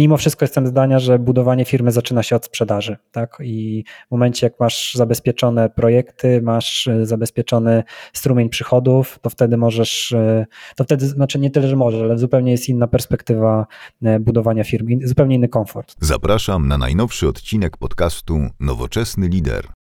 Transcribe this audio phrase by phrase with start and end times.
[0.00, 3.38] mimo wszystko jestem zdania, że budowanie firmy zaczyna się od sprzedaży, tak?
[3.44, 10.12] I w momencie, jak masz zabezpieczone projekty, masz e, zabezpieczony strumień przychodów, to wtedy możesz,
[10.12, 13.66] e, to wtedy, znaczy nie tyle, że możesz, ale zupełnie jest inna perspektywa
[14.20, 15.96] budowania firmy, zupełnie inny komfort.
[16.00, 19.79] Zapraszam na najnowszy odcinek podcastu Nowoczesny Lider.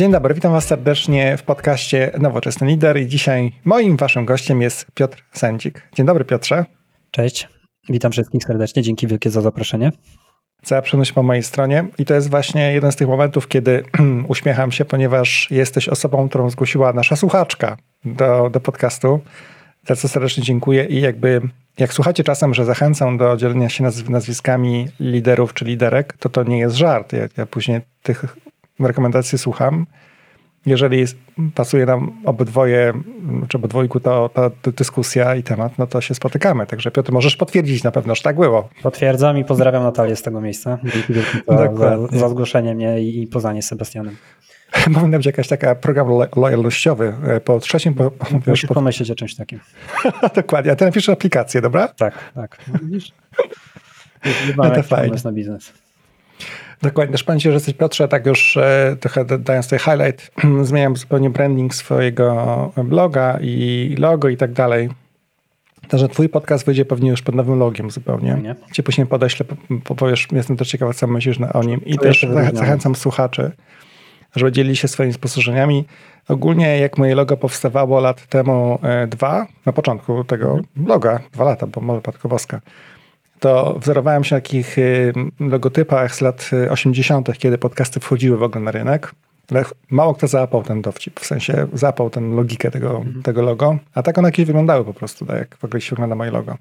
[0.00, 4.86] Dzień dobry, witam Was serdecznie w podcaście Nowoczesny Lider i dzisiaj moim Waszym gościem jest
[4.94, 5.88] Piotr Sędzik.
[5.94, 6.64] Dzień dobry Piotrze.
[7.10, 7.48] Cześć,
[7.88, 9.92] witam wszystkich serdecznie, dzięki wielkie za zaproszenie.
[10.62, 13.84] Cała przyjemność po mojej stronie i to jest właśnie jeden z tych momentów, kiedy
[14.28, 19.20] uśmiecham się, ponieważ jesteś osobą, którą zgłosiła nasza słuchaczka do, do podcastu,
[19.86, 21.40] za co serdecznie dziękuję i jakby
[21.78, 26.58] jak słuchacie czasem, że zachęcam do dzielenia się nazwiskami liderów czy liderek, to to nie
[26.58, 27.12] jest żart.
[27.12, 28.36] Ja, ja później tych
[28.86, 29.86] rekomendacji słucham.
[30.66, 31.04] Jeżeli
[31.54, 32.92] pasuje nam obydwoje,
[33.48, 36.66] czy obydwojgu to, ta dyskusja i temat, no to się spotykamy.
[36.66, 38.68] Także Piotr, możesz potwierdzić na pewno, że tak było.
[38.82, 40.78] Potwierdzam i pozdrawiam Natalię z tego miejsca.
[40.84, 41.14] Dzięki
[41.48, 44.16] za, za, za zgłoszenie mnie i, i poznanie z Sebastianem.
[44.94, 47.94] Powinna być jakaś taka program lojalnościowy e, po trzecim.
[47.94, 48.10] Bo,
[48.46, 48.74] Musisz po...
[48.74, 49.60] pomyśleć o czymś takim.
[50.36, 51.88] Dokładnie, a ty napiszesz aplikację, dobra?
[51.88, 52.58] Tak, tak.
[52.82, 53.12] Widzisz?
[54.56, 55.16] No to fajnie.
[55.24, 55.72] na biznes.
[56.82, 57.12] Dokładnie.
[57.12, 60.30] Też pamiętam, że jesteś Piotrze, tak już e, trochę dając tutaj highlight,
[60.68, 64.88] zmieniam zupełnie branding swojego bloga i logo i tak dalej.
[65.88, 68.38] To, że twój podcast wyjdzie pewnie już pod nowym logiem zupełnie.
[68.42, 68.54] Nie.
[68.72, 69.46] Cię później podeślę,
[69.96, 71.84] powiesz, jestem też ciekawa, co myślisz o nim.
[71.84, 73.50] I to też zachęcam słuchaczy,
[74.36, 75.84] żeby dzielili się swoimi spostrzeżeniami.
[76.28, 80.64] Ogólnie jak moje logo powstawało lat temu e, dwa, na początku tego mhm.
[80.76, 82.60] bloga, dwa lata, bo może Patkowska,
[83.40, 88.42] to wzorowałem się na takich y, logotypach z lat 80., y, kiedy podcasty wchodziły w
[88.42, 89.14] ogóle na rynek.
[89.50, 93.22] Ale mało kto załapał ten dowcip, w sensie załapał tę logikę tego, mhm.
[93.22, 96.16] tego logo, a tak one jakieś wyglądały po prostu, tak jak w ogóle się wygląda
[96.16, 96.56] moje logo.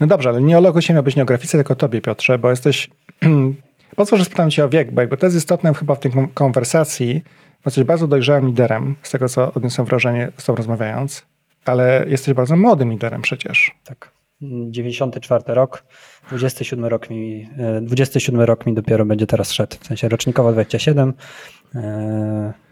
[0.00, 2.00] No dobrze, ale nie o logo się miał być, nie o grafice, tylko o tobie,
[2.00, 2.90] Piotrze, bo jesteś...
[3.96, 6.12] po co, że spytam cię o wiek, bo jakby to jest istotne chyba w tej
[6.34, 7.22] konwersacji,
[7.64, 11.26] bo jesteś bardzo dojrzałym liderem, z tego co odniosłem wrażenie z tobą rozmawiając,
[11.64, 13.74] ale jesteś bardzo młodym liderem przecież.
[13.84, 14.15] Tak.
[14.40, 15.84] 94 rok,
[16.28, 17.48] 27 rok mi,
[17.82, 21.12] 27 e, rok mi dopiero będzie teraz szedł, w sensie rocznikowo 27,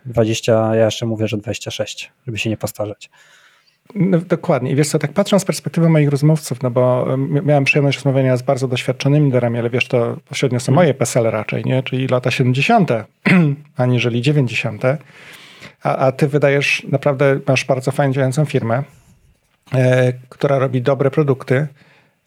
[0.07, 3.11] 20, e, ja jeszcze mówię, że 26, żeby się nie postarzeć.
[3.95, 4.71] No, dokładnie.
[4.71, 8.43] I wiesz co, tak patrząc z perspektywy moich rozmówców, no bo miałem przyjemność rozmawiania z
[8.43, 11.83] bardzo doświadczonymi liderami, ale wiesz, to pośrednio są moje PESEL raczej, nie?
[11.83, 12.91] Czyli lata 70.,
[13.77, 14.83] aniżeli 90.
[15.83, 18.83] A, a ty wydajesz, naprawdę masz bardzo fajnie działającą firmę.
[19.73, 21.67] E, która robi dobre produkty,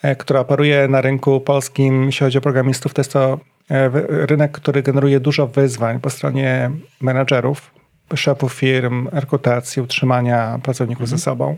[0.01, 3.39] e, która operuje na rynku polskim, jeśli chodzi o programistów, to jest to
[3.71, 3.89] e,
[4.25, 6.71] rynek, który generuje dużo wyzwań po stronie
[7.01, 7.73] menedżerów,
[8.15, 11.17] szefów firm, rekrutacji, utrzymania pracowników mhm.
[11.17, 11.57] ze sobą.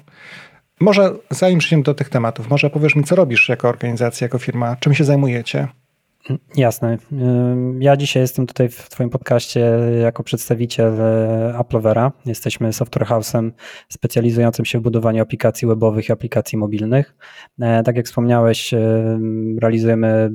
[0.79, 4.75] Może zanim przejdziemy do tych tematów, może powiesz mi, co robisz jako organizacja, jako firma,
[4.75, 5.67] czym się zajmujecie?
[6.55, 6.97] Jasne.
[7.79, 9.59] Ja dzisiaj jestem tutaj w Twoim podcaście
[10.01, 12.11] jako przedstawiciel e, Applovera.
[12.25, 13.51] Jesteśmy software house'em
[13.89, 17.15] specjalizującym się w budowaniu aplikacji webowych i aplikacji mobilnych.
[17.59, 18.73] E, tak jak wspomniałeś,
[19.61, 20.31] realizujemy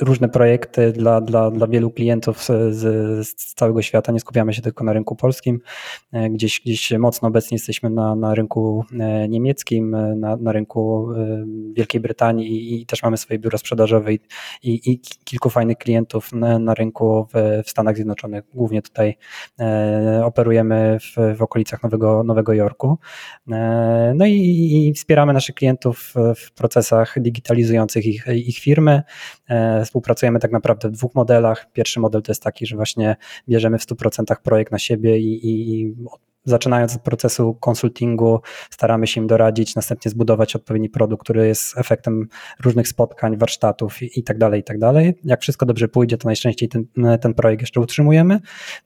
[0.00, 2.74] różne projekty dla, dla, dla wielu klientów z,
[3.26, 4.12] z, całego świata.
[4.12, 5.60] Nie skupiamy się tylko na rynku polskim.
[6.12, 11.08] E, gdzieś, gdzieś mocno obecnie jesteśmy na, na rynku e, niemieckim, e, na, na rynku
[11.72, 14.18] Wielkiej Brytanii i, i też mamy swoje biuro sprzedażowe i,
[14.62, 18.44] i, i kilku fajnych klientów na, na rynku w, w, Stanach Zjednoczonych.
[18.54, 19.16] Głównie tutaj
[20.24, 22.98] operujemy w, w okolicach Nowego, Nowego Jorku.
[24.14, 29.02] No i, i wspieramy naszych klientów w procesach digitalizujących ich, ich firmy
[29.92, 31.72] Współpracujemy tak naprawdę w dwóch modelach.
[31.72, 33.16] Pierwszy model to jest taki, że właśnie
[33.48, 35.48] bierzemy w 100% projekt na siebie i,
[35.80, 35.94] i
[36.44, 42.28] zaczynając od procesu konsultingu, staramy się im doradzić, następnie zbudować odpowiedni produkt, który jest efektem
[42.64, 45.14] różnych spotkań, warsztatów i, tak dalej, i tak dalej.
[45.24, 46.84] Jak wszystko dobrze pójdzie, to najczęściej ten,
[47.20, 48.40] ten projekt jeszcze utrzymujemy.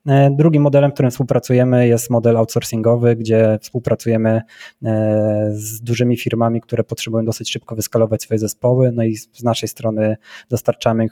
[0.07, 4.41] E, drugim modelem, w którym współpracujemy jest model outsourcingowy, gdzie współpracujemy
[4.83, 9.69] e, z dużymi firmami, które potrzebują dosyć szybko wyskalować swoje zespoły, no i z naszej
[9.69, 10.17] strony
[10.49, 11.11] dostarczamy ich,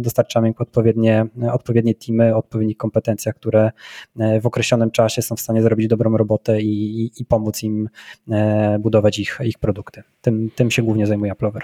[0.00, 3.70] dostarczamy ich odpowiednie, odpowiednie teamy, odpowiednich kompetencjach, które
[4.18, 7.62] e, w określonym czasie są w stanie zrobić zrobić dobrą robotę i, i, i pomóc
[7.62, 7.88] im
[8.30, 10.02] e, budować ich, ich produkty.
[10.22, 11.62] Tym, tym się głównie zajmuje Applover.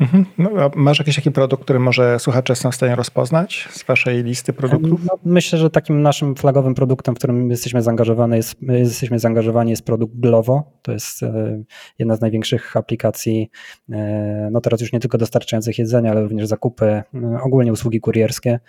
[0.00, 0.24] Mhm.
[0.38, 4.52] No, masz jakiś taki produkt, który może słuchacze są w stanie rozpoznać z waszej listy
[4.52, 5.00] produktów?
[5.04, 9.84] No, myślę, że takim naszym flagowym produktem, w którym jesteśmy zaangażowani jest, jesteśmy zaangażowani jest
[9.84, 10.72] produkt Glovo.
[10.82, 11.62] To jest e,
[11.98, 13.50] jedna z największych aplikacji,
[13.90, 17.04] e, no teraz już nie tylko dostarczających jedzenia, ale również zakupy, e,
[17.42, 18.60] ogólnie usługi kurierskie.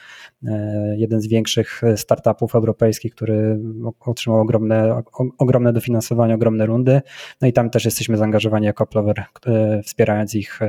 [0.95, 3.59] Jeden z większych startupów europejskich, który
[3.99, 5.01] otrzymał ogromne,
[5.37, 7.01] ogromne dofinansowanie, ogromne rundy.
[7.41, 9.23] No i tam też jesteśmy zaangażowani jako Plover,
[9.83, 10.59] wspierając ich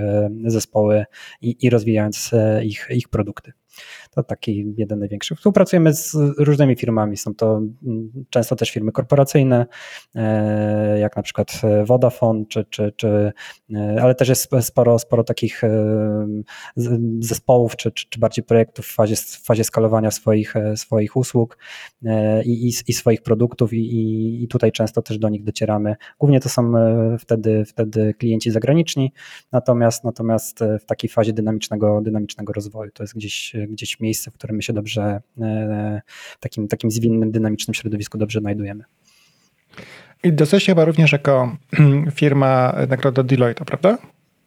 [0.51, 1.05] zespoły
[1.41, 3.53] i, i rozwijając e, ich, ich produkty.
[4.11, 5.35] To taki jeden największy.
[5.35, 7.17] Współpracujemy z różnymi firmami.
[7.17, 9.67] Są to mm, często też firmy korporacyjne,
[10.15, 13.33] e, jak na przykład Vodafone, czy, czy, czy,
[13.75, 15.63] e, ale też jest sporo, sporo takich
[17.21, 21.59] zespołów, czy, czy, czy bardziej projektów w fazie, w fazie skalowania swoich, swoich usług
[22.45, 25.97] i, i, i swoich produktów, i, i tutaj często też do nich docieramy.
[26.19, 26.73] Głównie to są
[27.19, 29.13] wtedy, wtedy klienci zagraniczni,
[29.53, 32.91] natomiast, natomiast w takiej fazie dynamicznego, dynamicznego rozwoju.
[32.95, 36.03] To jest gdzieś, gdzieś miejsce, w którym my się dobrze, e,
[36.37, 38.85] w takim, takim zwinnym, dynamicznym środowisku dobrze znajdujemy.
[40.23, 41.57] I dostaliście chyba również jako
[42.15, 43.99] firma nagrodę Deloitte, prawda?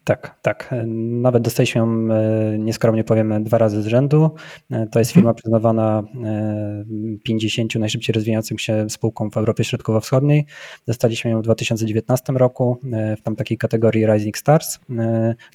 [0.03, 0.75] Tak, tak.
[1.21, 4.31] Nawet dostaliśmy ją, e, nieskromnie powiemy, dwa razy z rzędu.
[4.71, 5.35] E, to jest firma mhm.
[5.35, 6.03] przyznawana
[7.23, 10.45] 50 e, najszybciej rozwijającym się spółkom w Europie Środkowo-Wschodniej.
[10.87, 12.77] Dostaliśmy ją w 2019 roku
[13.17, 14.79] w tam takiej kategorii Rising Stars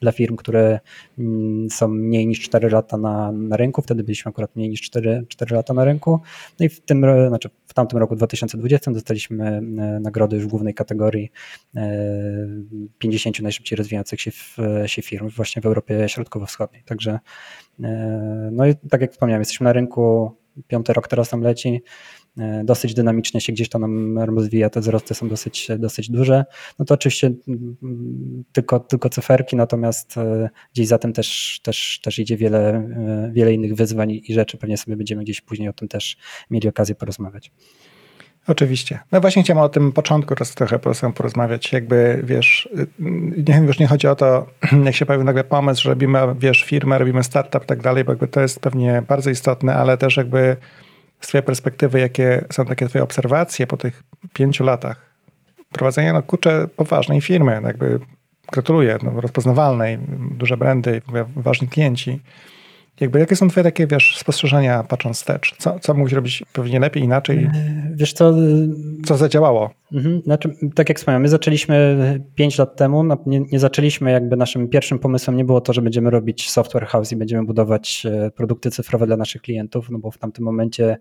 [0.00, 0.81] dla firm, które
[1.19, 3.83] mm, są mniej niż 4 lata na, na rynku.
[3.83, 6.21] Wtedy byliśmy akurat mniej niż 4, 4 lata na rynku.
[6.61, 9.61] No i w tym, znaczy w tamtym roku 2020 dostaliśmy
[10.00, 11.31] nagrody już w głównej kategorii
[12.99, 14.31] 50 najszybciej rozwijających się
[14.87, 16.82] się firm właśnie w Europie Środkowo-Wschodniej.
[16.85, 17.19] Także
[17.82, 20.37] e, no i tak jak wspomniałem, jesteśmy na rynku,
[20.67, 21.82] piąty rok teraz tam leci, e,
[22.64, 26.44] dosyć dynamicznie się gdzieś to nam rozwija, te wzrosty są dosyć, dosyć duże.
[26.79, 27.31] No to oczywiście
[28.52, 32.88] tylko, tylko cyferki, natomiast e, gdzieś za tym też, też, też idzie wiele,
[33.32, 34.58] wiele innych wyzwań i rzeczy.
[34.58, 36.17] Pewnie sobie będziemy gdzieś później o tym też
[36.50, 37.52] mieli okazję porozmawiać.
[38.49, 38.99] Oczywiście.
[39.12, 40.79] No właśnie chciałem o tym początku teraz trochę
[41.14, 41.73] porozmawiać.
[41.73, 42.69] Jakby, wiesz,
[43.49, 44.46] nie, już nie chodzi o to,
[44.85, 48.12] jak się pojawił nagle pomysł, że robimy, wiesz, firmę, robimy startup i tak dalej, bo
[48.12, 50.56] jakby to jest pewnie bardzo istotne, ale też jakby
[51.20, 55.09] z twojej perspektywy, jakie są takie twoje obserwacje po tych pięciu latach
[55.73, 58.00] prowadzenia, no kurczę, poważnej firmy, jakby
[58.53, 59.99] gratuluję, no, rozpoznawalnej,
[60.31, 61.03] duże brandy,
[61.37, 62.20] ważni klienci.
[63.00, 65.55] Jakby jakie są twoje takie, wiesz, spostrzeżenia patrząc wstecz?
[65.59, 67.39] Co, co mógłbyś robić pewnie lepiej, inaczej?
[67.39, 68.35] E, wiesz co?
[69.05, 69.71] Co zadziałało?
[69.93, 70.23] Mhm.
[70.23, 71.97] Znaczy, tak jak wspomniałem, my zaczęliśmy
[72.35, 76.11] 5 lat temu, nie, nie, zaczęliśmy jakby naszym pierwszym pomysłem nie było to, że będziemy
[76.11, 80.19] robić software house i będziemy budować e, produkty cyfrowe dla naszych klientów, no bo w
[80.19, 80.99] tamtym momencie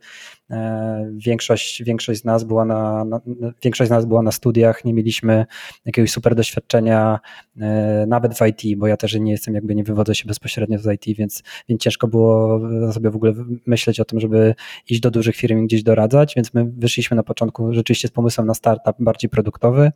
[0.50, 3.22] e, większość, większość z nas była na, na,
[3.64, 5.46] większość z nas była na studiach, nie mieliśmy
[5.86, 7.20] jakiegoś super doświadczenia
[7.62, 10.94] e, nawet w IT, bo ja też nie jestem jakby nie wywodzę się bezpośrednio z
[10.94, 12.60] IT, więc, więc ciężko było
[12.94, 13.34] sobie w ogóle
[13.66, 14.56] myśleć o tym, żeby
[14.90, 18.48] iść do dużych firm i gdzieś doradzać, więc my wyszliśmy na początku rzeczywiście z pomysłem
[18.48, 19.92] na startup bardziej produktowy.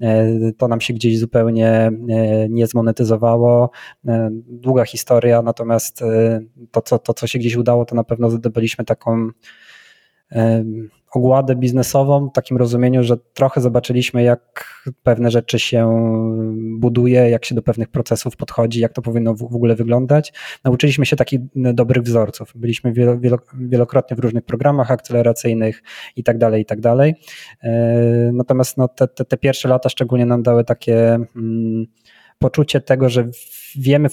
[0.00, 1.92] E, to nam się gdzieś zupełnie e,
[2.48, 3.70] nie zmonetyzowało.
[4.08, 6.04] E, długa historia, natomiast
[6.70, 9.30] to, co, to, co się gdzieś udało, to na pewno zdobyliśmy taką
[11.10, 14.64] ogładę biznesową w takim rozumieniu, że trochę zobaczyliśmy, jak
[15.02, 15.90] pewne rzeczy się
[16.78, 20.32] buduje, jak się do pewnych procesów podchodzi, jak to powinno w ogóle wyglądać.
[20.64, 22.52] Nauczyliśmy się takich dobrych wzorców.
[22.54, 22.92] Byliśmy
[23.54, 25.82] wielokrotnie w różnych programach akceleracyjnych
[26.16, 27.14] i tak dalej, i tak dalej.
[27.62, 31.86] E, natomiast no, te, te, te pierwsze lata szczególnie nam dały takie mm,
[32.38, 33.28] poczucie tego, że
[33.76, 34.08] wiemy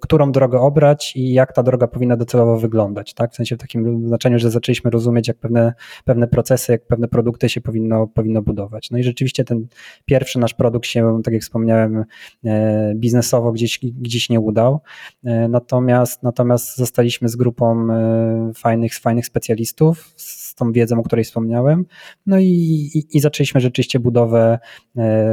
[0.00, 3.32] którą drogę obrać i jak ta droga powinna docelowo wyglądać, tak?
[3.32, 5.74] W sensie w takim znaczeniu, że zaczęliśmy rozumieć, jak pewne,
[6.04, 8.90] pewne procesy, jak pewne produkty się powinno, powinno budować.
[8.90, 9.66] No i rzeczywiście ten
[10.04, 12.04] pierwszy nasz produkt się, tak jak wspomniałem,
[12.44, 14.80] e, biznesowo gdzieś, gdzieś nie udał.
[15.24, 20.14] E, natomiast, natomiast zostaliśmy z grupą e, fajnych, fajnych specjalistów,
[20.54, 21.84] tą wiedzą, o której wspomniałem.
[22.26, 22.46] No i,
[22.94, 24.58] i, i zaczęliśmy rzeczywiście budowę,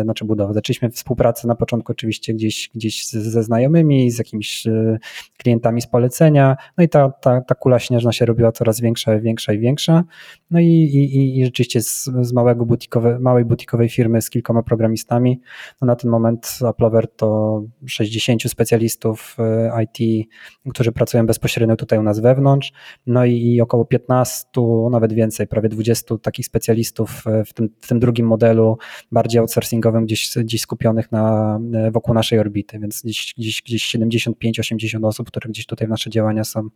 [0.04, 4.98] znaczy budowę, zaczęliśmy współpracę na początku oczywiście gdzieś, gdzieś ze znajomymi, z jakimiś e,
[5.38, 6.58] klientami z polecenia.
[6.78, 10.04] No i ta, ta, ta kula śnieżna się robiła coraz większa, większa i większa.
[10.52, 15.42] No i, i, i rzeczywiście z, z małego butikowe, małej butikowej firmy z kilkoma programistami,
[15.82, 20.28] no na ten moment Applover to 60 specjalistów e, IT,
[20.70, 22.72] którzy pracują bezpośrednio tutaj u nas wewnątrz,
[23.08, 24.48] no i około 15,
[24.92, 28.78] nawet więcej, prawie 20 takich specjalistów e, w tym, w tym drugim modelu,
[29.12, 31.60] bardziej outsourcingowym, gdzieś, gdzieś skupionych na,
[31.92, 36.44] wokół naszej orbity, więc gdzieś, gdzieś, gdzieś 75-80 osób, które gdzieś tutaj w nasze działania
[36.44, 36.70] są,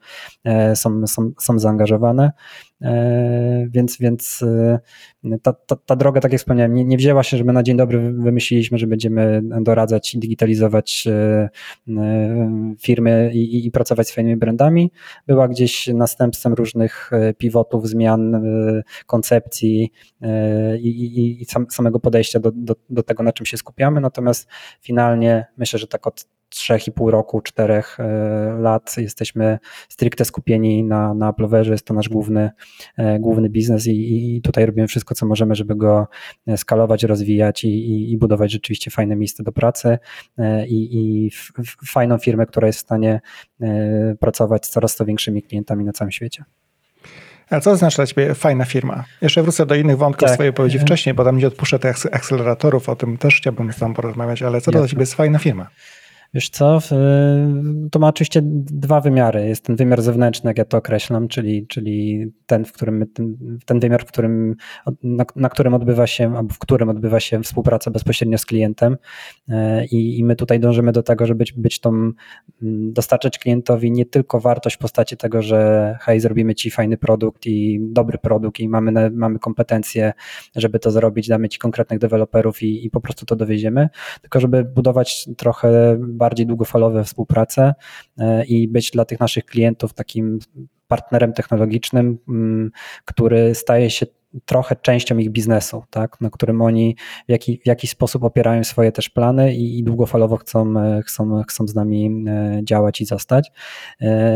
[0.76, 2.32] są, są, są zaangażowane.
[3.70, 4.46] Więc, więc
[5.44, 8.14] ta, ta, ta droga, tak jak wspomniałem, nie, nie wzięła się, żeby na dzień dobry
[8.14, 11.08] wymyśliliśmy, że będziemy doradzać i digitalizować
[12.82, 14.92] firmy i, i pracować fajnymi brandami.
[15.28, 18.44] Była gdzieś następstwem różnych pivotów, zmian,
[19.06, 19.92] koncepcji
[20.80, 24.02] i, i, i samego podejścia do, do, do tego, na czym się skupiamy.
[24.02, 24.48] Natomiast
[24.82, 27.84] finalnie myślę, że tak od 3,5 roku, 4 e,
[28.60, 32.52] lat jesteśmy stricte skupieni na, na Apploverze, jest to nasz główny,
[32.98, 36.08] e, główny biznes i, i tutaj robimy wszystko, co możemy, żeby go
[36.48, 39.98] e, skalować, rozwijać i, i, i budować rzeczywiście fajne miejsce do pracy
[40.68, 41.32] i, i
[41.88, 43.22] fajną firmę, która jest w stanie
[44.20, 46.44] pracować z coraz to większymi klientami na całym świecie.
[47.50, 49.04] A co znaczy dla ciebie fajna firma?
[49.22, 50.34] Jeszcze wrócę do innych wątków tak.
[50.34, 53.94] swojej wypowiedzi wcześniej, bo tam nie odpuszczę tych akceleratorów, o tym też chciałbym z tobą
[53.94, 55.68] porozmawiać, ale co to dla ciebie jest fajna firma?
[56.34, 56.80] Wiesz co,
[57.92, 59.48] to ma oczywiście dwa wymiary.
[59.48, 63.06] Jest ten wymiar zewnętrzny, jak ja to określam, czyli, czyli ten, w którym,
[63.66, 64.56] ten, wymiar, w którym,
[65.04, 68.98] na, na, którym odbywa się, albo w którym odbywa się współpraca bezpośrednio z klientem.
[69.50, 72.12] E, I, i my tutaj dążymy do tego, żeby być, być tą,
[72.92, 77.80] dostarczać klientowi nie tylko wartość w postaci tego, że hej, zrobimy ci fajny produkt i
[77.82, 80.14] dobry produkt i mamy, mamy kompetencje,
[80.56, 83.90] żeby to zrobić, damy ci konkretnych deweloperów i, i po prostu to dowieziemy,
[84.22, 87.74] tylko żeby budować trochę bardziej długofalowe współprace
[88.18, 90.40] e, i być dla tych naszych klientów takim
[90.88, 92.72] partnerem technologicznym, mm,
[93.06, 94.06] który staje się
[94.46, 96.96] trochę częścią ich biznesu, tak, na którym oni
[97.28, 101.44] w, jaki, w jakiś sposób opierają swoje też plany i, i długofalowo chcą, e, chcą,
[101.44, 103.52] chcą z nami e, działać i zostać.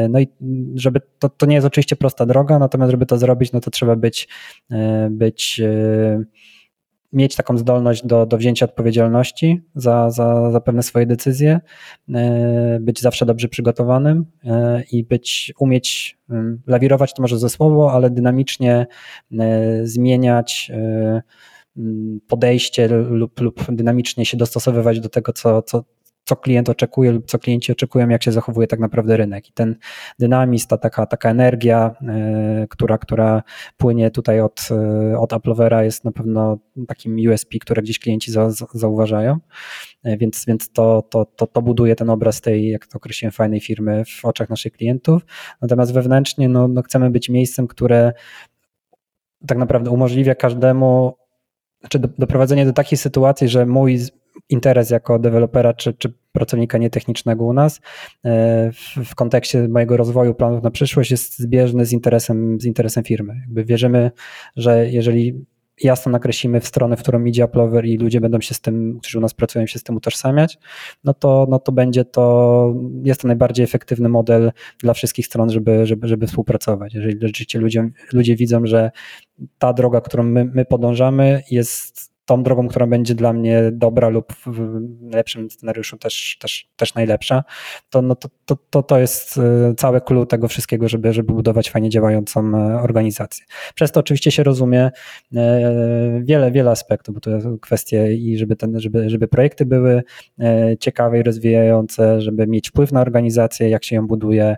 [0.09, 0.27] No i
[0.75, 3.95] żeby to, to nie jest oczywiście prosta droga, natomiast żeby to zrobić, no to trzeba
[3.95, 4.27] być,
[5.09, 5.61] być
[7.13, 11.59] mieć taką zdolność do, do wzięcia odpowiedzialności za, za, za pewne swoje decyzje,
[12.13, 16.17] e, być zawsze dobrze przygotowanym e, i być, umieć
[16.67, 18.87] lawirować to może ze słowo, ale dynamicznie
[19.39, 20.71] e, zmieniać
[22.27, 25.83] podejście lub, lub dynamicznie się dostosowywać do tego, co, co,
[26.27, 29.49] co klient oczekuje lub co klienci oczekują, jak się zachowuje tak naprawdę rynek.
[29.49, 29.75] I ten
[30.19, 33.43] dynamizm, ta taka, taka energia, e, która, która
[33.77, 36.57] płynie tutaj od, e, od Applovera jest na pewno
[36.87, 39.37] takim USP, które gdzieś klienci za, zauważają,
[40.03, 43.59] e, więc, więc to, to, to, to buduje ten obraz tej, jak to określiłem, fajnej
[43.59, 45.25] firmy w oczach naszych klientów.
[45.61, 48.13] Natomiast wewnętrznie no, no chcemy być miejscem, które
[49.47, 51.17] tak naprawdę umożliwia każdemu,
[51.89, 53.99] czy do, doprowadzenie do takiej sytuacji, że mój
[54.49, 57.81] interes jako dewelopera czy, czy pracownika nietechnicznego u nas
[58.25, 63.03] e, w, w, kontekście mojego rozwoju planów na przyszłość jest zbieżny z interesem, z interesem
[63.03, 63.35] firmy.
[63.41, 64.11] Jakby wierzymy,
[64.55, 65.45] że jeżeli
[65.83, 69.17] jasno nakreślimy w stronę, w którą idzie Applover i ludzie będą się z tym, którzy
[69.17, 70.57] u nas pracują, się z tym utożsamiać,
[71.03, 72.73] no to, no to będzie to,
[73.03, 76.93] jest to najbardziej efektywny model dla wszystkich stron, żeby, żeby, żeby współpracować.
[76.93, 78.91] Jeżeli rzeczywiście ludzie, ludzie widzą, że
[79.57, 84.33] ta droga, którą my, my podążamy jest tą drogą, która będzie dla mnie dobra lub
[84.45, 84.79] w
[85.13, 87.43] lepszym scenariuszu też, też, też najlepsza,
[87.89, 91.69] to, no to, to, to, to jest y, całe clue tego wszystkiego, żeby, żeby budować
[91.69, 93.45] fajnie działającą e, organizację.
[93.75, 94.91] Przez to oczywiście się rozumie
[95.35, 97.31] e, wiele, wiele aspektów, bo to
[97.61, 100.03] kwestie i żeby, ten, żeby, żeby projekty były
[100.79, 104.55] ciekawe i rozwijające, żeby mieć wpływ na organizację, jak się ją buduje,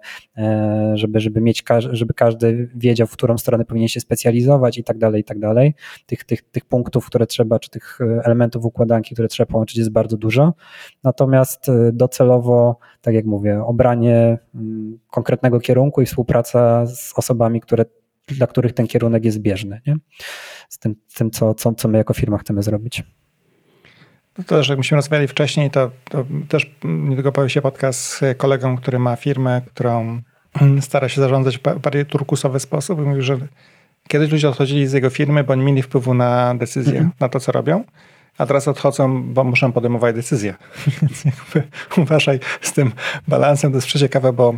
[0.94, 5.22] żeby, żeby mieć, żeby każdy wiedział, w którą stronę powinien się specjalizować i tak dalej,
[5.22, 5.74] i tak dalej.
[6.06, 9.92] Tych, tych, tych punktów, które trzeba czy tych e, elementów układanki, które trzeba połączyć jest
[9.92, 10.54] bardzo dużo.
[11.04, 17.86] Natomiast e, docelowo, tak jak mówię, obranie mm, konkretnego kierunku i współpraca z osobami, które,
[18.28, 19.96] dla których ten kierunek jest zbieżny, nie?
[20.70, 23.04] z tym, tym co, co, co my jako firma chcemy zrobić.
[24.38, 28.22] No to też jak myśmy rozmawiali wcześniej, to, to też niedługo pojawił się podcast z
[28.38, 30.22] kolegą, który ma firmę, którą
[30.82, 33.38] stara się zarządzać w bardziej turkusowy sposób mówił, że
[34.10, 37.12] Kiedyś ludzie odchodzili z jego firmy, bo nie mieli wpływu na decyzję, mhm.
[37.20, 37.84] na to, co robią,
[38.38, 40.56] a teraz odchodzą, bo muszą podejmować decyzje.
[41.02, 42.92] Więc jakby uważaj z tym
[43.28, 44.54] balansem, to jest przeciekawe, bo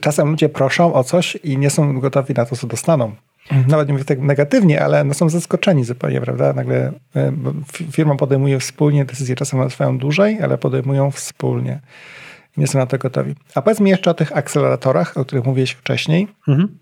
[0.00, 3.12] czasem ludzie proszą o coś i nie są gotowi na to, co dostaną.
[3.68, 6.52] Nawet nie mówię tak negatywnie, ale no są zaskoczeni zupełnie, prawda?
[6.52, 7.32] Nagle e,
[7.90, 11.80] firma podejmuje wspólnie decyzje, czasem trwają dłużej, ale podejmują wspólnie.
[12.56, 13.34] Nie są na to gotowi.
[13.54, 16.28] A powiedz mi jeszcze o tych akceleratorach, o których mówiłeś wcześniej.
[16.48, 16.78] Mhm.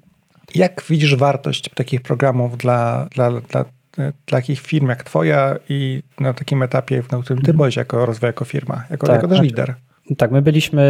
[0.54, 3.64] Jak widzisz wartość takich programów dla, dla, dla,
[3.94, 7.56] dla takich firm jak twoja i na takim etapie, na którym ty mhm.
[7.56, 9.74] byłeś jako rozwój, jako firma, jako, tak, jako też znaczy, lider?
[10.18, 10.82] Tak, my byliśmy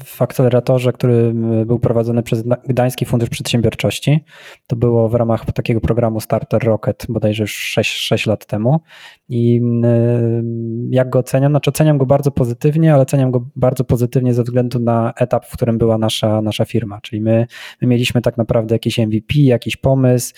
[0.00, 1.14] y, w akceleratorze, który
[1.62, 4.24] y, był prowadzony przez Gdański Fundusz Przedsiębiorczości.
[4.66, 8.80] To było w ramach takiego programu Starter Rocket bodajże już 6, 6 lat temu.
[9.28, 10.42] I y,
[10.90, 11.52] jak go oceniam?
[11.52, 15.52] Znaczy oceniam go bardzo pozytywnie, ale oceniam go bardzo pozytywnie ze względu na etap, w
[15.52, 17.00] którym była nasza, nasza firma.
[17.00, 17.46] Czyli my,
[17.82, 20.34] my mieliśmy tak naprawdę jakiś MVP, jakiś pomysł.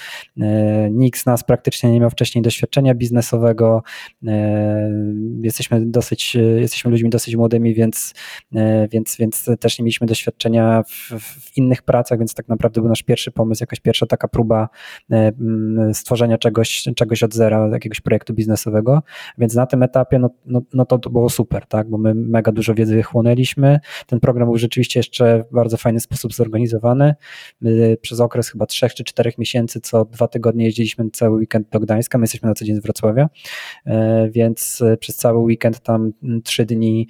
[0.91, 3.83] Nikt z nas praktycznie nie miał wcześniej doświadczenia biznesowego.
[5.43, 8.00] Jesteśmy dosyć, jesteśmy ludźmi dosyć młodymi, więc
[8.55, 12.89] E, więc, więc, też nie mieliśmy doświadczenia w, w, innych pracach, więc tak naprawdę był
[12.89, 14.69] nasz pierwszy pomysł, jakaś pierwsza taka próba
[15.11, 15.33] e,
[15.95, 19.03] stworzenia czegoś, czegoś od zera, jakiegoś projektu biznesowego,
[19.39, 22.75] więc na tym etapie no, no, no to, było super, tak, bo my mega dużo
[22.75, 27.15] wiedzy chłonęliśmy, ten program był rzeczywiście jeszcze w bardzo fajny sposób zorganizowany,
[28.01, 32.19] przez okres chyba trzech czy czterech miesięcy, co dwa tygodnie jeździliśmy cały weekend do Gdańska,
[32.19, 33.29] my jesteśmy na co dzień z Wrocławia,
[33.87, 36.13] e, więc przez cały weekend tam
[36.45, 37.09] trzy dni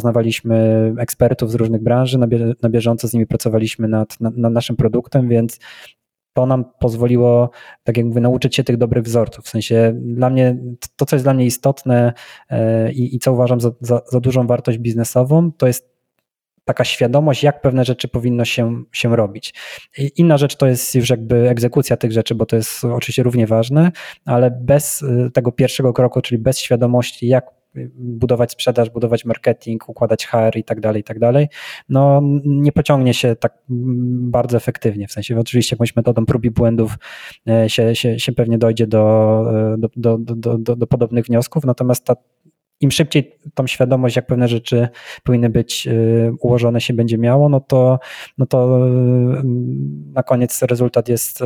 [0.00, 2.18] poznawaliśmy ekspertów z różnych branży,
[2.62, 5.58] na bieżąco z nimi pracowaliśmy nad, nad, nad naszym produktem, więc
[6.32, 7.50] to nam pozwoliło,
[7.84, 9.44] tak jak mówię, nauczyć się tych dobrych wzorców.
[9.44, 10.56] W sensie dla mnie,
[10.96, 12.12] to co jest dla mnie istotne
[12.50, 15.90] e, i, i co uważam za, za, za dużą wartość biznesową, to jest
[16.64, 19.54] taka świadomość, jak pewne rzeczy powinno się, się robić.
[20.16, 23.92] Inna rzecz to jest już jakby egzekucja tych rzeczy, bo to jest oczywiście równie ważne,
[24.24, 27.59] ale bez e, tego pierwszego kroku, czyli bez świadomości, jak
[27.94, 31.48] budować sprzedaż, budować marketing, układać HR i tak dalej, i tak dalej,
[31.88, 35.08] no nie pociągnie się tak bardzo efektywnie.
[35.08, 36.94] W sensie oczywiście jakąś metodą prób i błędów
[37.48, 41.64] e, się, się, się pewnie dojdzie do, e, do, do, do, do, do podobnych wniosków,
[41.64, 42.16] natomiast ta
[42.80, 44.88] im szybciej tą świadomość, jak pewne rzeczy
[45.24, 47.98] powinny być y, ułożone się będzie miało, no to,
[48.38, 49.42] no to y,
[50.12, 51.44] na koniec rezultat jest y,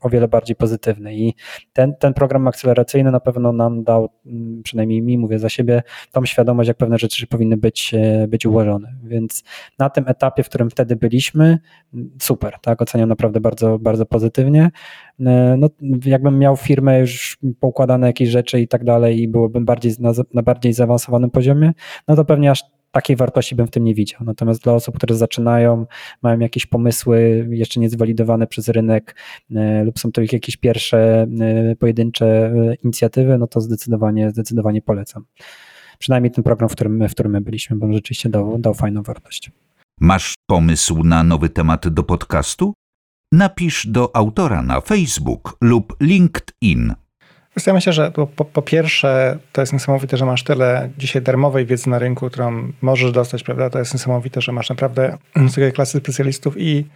[0.00, 1.14] o, wiele bardziej pozytywny.
[1.14, 1.34] I
[1.72, 5.82] ten, ten program akceleracyjny na pewno nam dał, mm, przynajmniej mi mówię za siebie,
[6.12, 7.94] tą świadomość, jak pewne rzeczy powinny być,
[8.28, 8.94] być ułożone.
[9.02, 9.44] Więc
[9.78, 11.58] na tym etapie, w którym wtedy byliśmy,
[12.20, 14.70] super, tak, oceniam naprawdę bardzo, bardzo pozytywnie.
[15.58, 15.68] No,
[16.04, 20.42] jakbym miał firmę już poukładane jakieś rzeczy i tak dalej i byłbym bardziej na, na
[20.42, 21.72] bardziej zaawansowanym poziomie,
[22.08, 24.20] no to pewnie aż takiej wartości bym w tym nie widział.
[24.24, 25.86] Natomiast dla osób, które zaczynają,
[26.22, 29.16] mają jakieś pomysły jeszcze nie zwalidowane przez rynek
[29.54, 34.82] e, lub są to ich jakieś pierwsze e, pojedyncze e, inicjatywy, no to zdecydowanie, zdecydowanie
[34.82, 35.24] polecam.
[35.98, 39.02] Przynajmniej ten program, w którym, w którym my byliśmy, bo on rzeczywiście dał, dał fajną
[39.02, 39.50] wartość.
[40.00, 42.74] Masz pomysł na nowy temat do podcastu?
[43.32, 46.94] Napisz do autora na Facebook lub LinkedIn.
[47.66, 51.90] Ja myślę, że po, po, pierwsze to jest niesamowite, że masz tyle dzisiaj darmowej wiedzy
[51.90, 53.70] na rynku, którą możesz dostać, prawda?
[53.70, 55.18] To jest niesamowite, że masz naprawdę
[55.54, 56.86] takie klasy specjalistów i,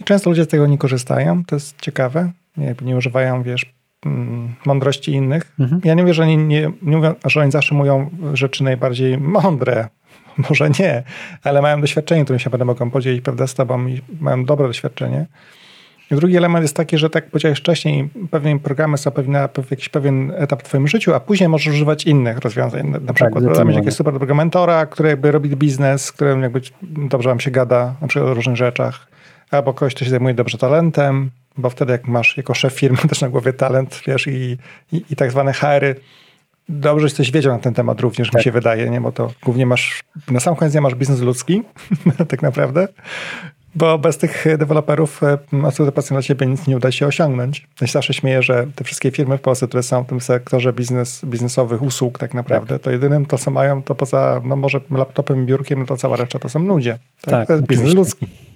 [0.00, 1.44] i często ludzie z tego nie korzystają.
[1.44, 2.32] To jest ciekawe.
[2.56, 3.74] Nie, nie używają, wiesz,
[4.06, 5.54] mm, mądrości innych.
[5.60, 5.80] Mhm.
[5.84, 9.88] Ja nie wiem, że oni, nie, nie mówią, że oni zawsze mówią rzeczy najbardziej mądre.
[10.50, 11.02] Może nie,
[11.42, 15.26] ale mają doświadczenie, którym się będę mogą podzielić, prawda, z tobą i mają dobre doświadczenie.
[16.10, 19.88] Drugi element jest taki, że tak jak powiedziałeś wcześniej, pewne programy są pewne na jakiś
[19.88, 22.88] pewien etap w twoim życiu, a później możesz używać innych rozwiązań.
[22.88, 26.42] Na, na tak, przykład mieć jakiegoś super dobrego mentora, który jakby robi biznes, z którym
[26.42, 29.08] jakby dobrze wam się gada, na przykład o różnych rzeczach,
[29.50, 33.20] albo kogoś, kto się zajmuje dobrze talentem, bo wtedy jak masz jako szef firmy też
[33.20, 34.58] na głowie talent, wiesz, i,
[34.92, 35.94] i, i tak zwane HR-y,
[36.68, 38.40] dobrze coś wiedział na ten temat również, tak.
[38.40, 39.00] mi się wydaje, nie?
[39.00, 41.62] bo to głównie masz, na sam koniec nie masz biznes ludzki,
[42.28, 42.88] tak naprawdę,
[43.78, 45.20] bo bez tych deweloperów
[45.64, 47.66] absolutnie dla ciebie nic nie uda się osiągnąć.
[47.80, 50.72] Ja się zawsze śmieję, że te wszystkie firmy w Polsce, które są w tym sektorze
[50.72, 52.82] biznes, biznesowych usług tak naprawdę, tak.
[52.82, 56.38] to jedynym to, co mają, to poza, no może laptopem, biurkiem, no to cała reszta
[56.38, 56.98] to są ludzie.
[57.20, 57.32] Tak?
[57.32, 58.47] tak to jest biznes ludzki.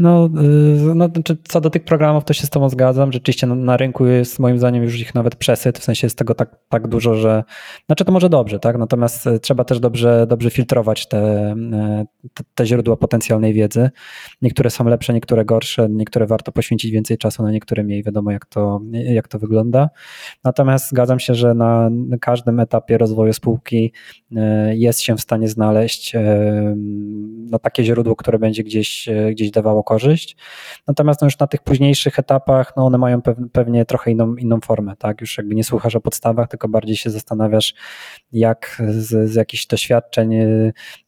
[0.00, 3.12] No, y, no, znaczy, co do tych programów, to się z Tobą zgadzam.
[3.12, 6.34] Rzeczywiście na, na, rynku jest moim zdaniem już ich nawet przesyt, w sensie jest tego
[6.34, 7.44] tak, tak dużo, że.
[7.86, 8.78] Znaczy, to może dobrze, tak?
[8.78, 13.90] Natomiast y, trzeba też dobrze, dobrze filtrować te, y, te, te źródła potencjalnej wiedzy.
[14.42, 18.02] Niektóre są lepsze, niektóre gorsze, niektóre warto poświęcić więcej czasu, na niektóre mniej.
[18.02, 19.90] Wiadomo, jak to, jak to wygląda.
[20.44, 23.92] Natomiast zgadzam się, że na każdym etapie rozwoju spółki
[24.72, 26.12] jest się w stanie znaleźć
[27.50, 30.36] no, takie źródło, które będzie gdzieś, gdzieś dawało korzyść.
[30.86, 33.20] Natomiast no już na tych późniejszych etapach no one mają
[33.52, 35.20] pewnie trochę inną, inną formę, tak?
[35.20, 37.74] Już jakby nie słuchasz o podstawach, tylko bardziej się zastanawiasz,
[38.32, 40.34] jak z, z jakichś doświadczeń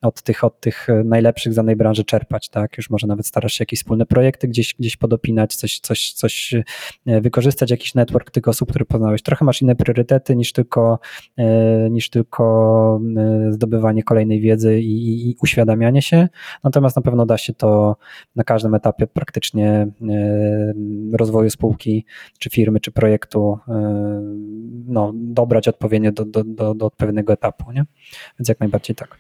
[0.03, 2.77] od tych, od tych najlepszych z danej branży czerpać, tak?
[2.77, 6.55] Już może nawet starasz się jakieś wspólne projekty gdzieś, gdzieś podopinać, coś, coś, coś
[7.07, 9.23] wykorzystać, jakiś network tych osób, które poznałeś.
[9.23, 10.99] Trochę masz inne priorytety niż tylko,
[11.91, 13.01] niż tylko
[13.51, 16.29] zdobywanie kolejnej wiedzy i, i uświadamianie się.
[16.65, 17.97] Natomiast na pewno da się to
[18.37, 19.89] na każdym etapie praktycznie e,
[21.13, 22.05] rozwoju spółki,
[22.39, 23.73] czy firmy, czy projektu e,
[24.87, 27.73] no, dobrać odpowiednio do, do, do, do odpowiedniego etapu.
[27.73, 27.85] Nie?
[28.39, 29.19] Więc jak najbardziej tak.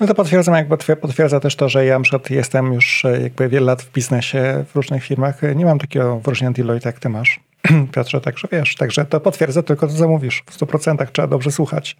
[0.00, 3.66] No to potwierdzam, jakby potwierdza też to, że ja na jestem już e, jakby wiele
[3.66, 5.40] lat w biznesie, w różnych firmach.
[5.56, 7.40] Nie mam takiego wyróżnienia Deloitte jak ty masz,
[7.92, 10.42] Piotrze, także wiesz, także to potwierdza tylko to, co mówisz.
[10.46, 11.96] W 100% trzeba dobrze słuchać.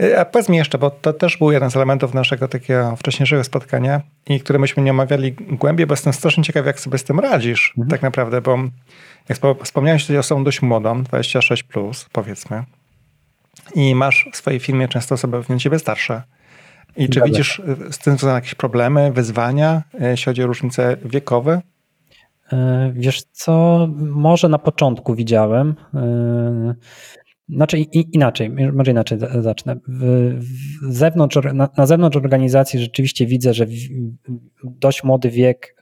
[0.00, 3.44] E, a powiedz mi jeszcze, bo to też był jeden z elementów naszego takiego wcześniejszego
[3.44, 7.20] spotkania i które myśmy nie omawiali głębiej, bo jestem strasznie ciekaw, jak sobie z tym
[7.20, 7.90] radzisz mhm.
[7.90, 8.58] tak naprawdę, bo
[9.28, 12.64] jak wspomniałeś, że osobą dość młodą, 26+, plus, powiedzmy,
[13.74, 16.22] i masz w swojej firmie często osoby pewnie ciebie starsze.
[16.96, 20.96] I czy widzisz e, z tym związane jakieś problemy, wyzwania, e, jeśli chodzi o różnice
[21.04, 21.60] wiekowe?
[22.92, 25.74] Wiesz co, może na początku widziałem.
[27.48, 27.78] Znaczy
[28.12, 29.76] inaczej, może inaczej zacznę.
[30.82, 31.38] Zewnątrz,
[31.76, 33.66] na zewnątrz organizacji rzeczywiście widzę, że
[34.64, 35.75] dość młody wiek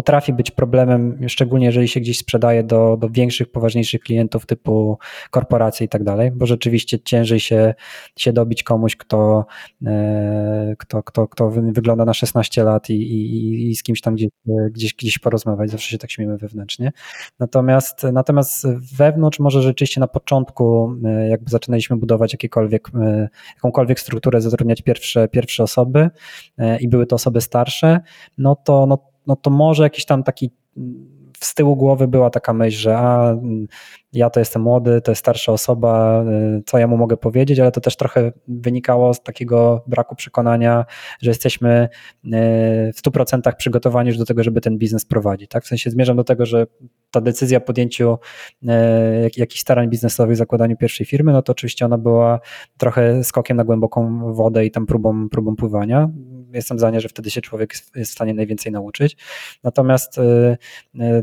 [0.00, 4.98] potrafi być problemem, szczególnie jeżeli się gdzieś sprzedaje do, do większych, poważniejszych klientów typu
[5.30, 7.74] korporacje i tak dalej, bo rzeczywiście ciężej się,
[8.16, 9.46] się dobić komuś, kto,
[9.86, 14.28] e, kto, kto, kto wygląda na 16 lat i, i, i z kimś tam gdzieś,
[14.70, 15.70] gdzieś, gdzieś porozmawiać.
[15.70, 16.92] Zawsze się tak śmiemy wewnętrznie.
[17.38, 24.40] Natomiast, natomiast wewnątrz może rzeczywiście na początku, e, jakby zaczynaliśmy budować jakiekolwiek, e, jakąkolwiek strukturę,
[24.40, 26.10] zatrudniać pierwsze, pierwsze osoby
[26.80, 28.00] i były to osoby starsze,
[28.38, 30.50] no to, no no to może jakiś tam taki
[31.44, 33.36] z tyłu głowy była taka myśl, że a,
[34.12, 36.24] ja to jestem młody, to jest starsza osoba,
[36.66, 40.84] co ja mu mogę powiedzieć, ale to też trochę wynikało z takiego braku przekonania,
[41.22, 41.88] że jesteśmy
[42.24, 42.28] y,
[42.92, 45.50] w 100% przygotowani już do tego, żeby ten biznes prowadzić.
[45.50, 45.64] Tak?
[45.64, 46.66] W sensie zmierzam do tego, że
[47.10, 48.18] ta decyzja o podjęciu
[48.62, 48.66] y,
[49.36, 52.40] jakichś starań biznesowych, zakładaniu pierwszej firmy, no to oczywiście ona była
[52.78, 56.10] trochę skokiem na głęboką wodę i tam próbą, próbą pływania.
[56.52, 59.16] Jestem zdania, że wtedy się człowiek jest w stanie najwięcej nauczyć.
[59.64, 60.20] Natomiast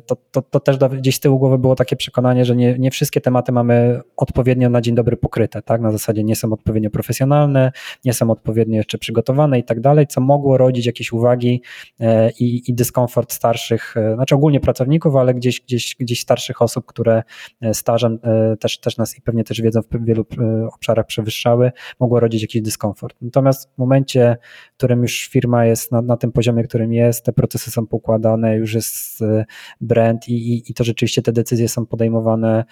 [0.05, 3.21] to, to, to też gdzieś z tyłu głowy było takie przekonanie, że nie, nie wszystkie
[3.21, 5.81] tematy mamy odpowiednio na dzień dobry pokryte, tak?
[5.81, 7.71] Na zasadzie nie są odpowiednio profesjonalne,
[8.05, 11.61] nie są odpowiednio jeszcze przygotowane i tak dalej, co mogło rodzić jakieś uwagi
[11.99, 16.85] e, i, i dyskomfort starszych, e, znaczy ogólnie pracowników, ale gdzieś, gdzieś, gdzieś starszych osób,
[16.85, 17.23] które
[17.61, 18.19] e, stażem
[18.59, 20.25] też, też nas i pewnie też wiedzą w wielu
[20.73, 23.15] obszarach przewyższały, mogło rodzić jakiś dyskomfort.
[23.21, 24.37] Natomiast w momencie,
[24.73, 28.57] w którym już firma jest na, na tym poziomie, którym jest, te procesy są pokładane,
[28.57, 29.23] już jest
[29.81, 32.63] brand i, i, i to rzeczywiście te decyzje są podejmowane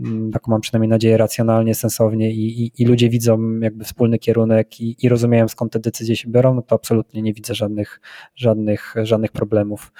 [0.00, 4.80] Mm, taką mam przynajmniej nadzieję, racjonalnie, sensownie i, i, i ludzie widzą jakby wspólny kierunek
[4.80, 8.00] i, i, rozumieją skąd te decyzje się biorą, no to absolutnie nie widzę żadnych,
[8.34, 9.92] żadnych, żadnych problemów.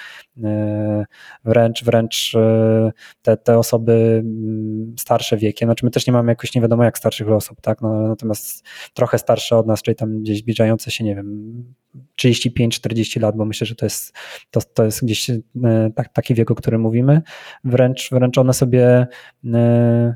[0.44, 1.04] E,
[1.44, 6.54] wręcz, wręcz e, te, te osoby mm, starsze wiekiem, znaczy my też nie mamy jakoś
[6.54, 10.38] nie wiadomo jak starszych osób, tak, no, natomiast trochę starsze od nas, czyli tam gdzieś
[10.38, 11.64] zbliżające się, nie wiem,
[12.22, 14.16] 35-40 lat, bo myślę, że to jest,
[14.50, 15.40] to, to jest gdzieś e,
[15.94, 17.22] tak, taki wiek, o którym mówimy.
[17.64, 19.06] Wręcz, wręcz one sobie
[19.44, 20.14] e,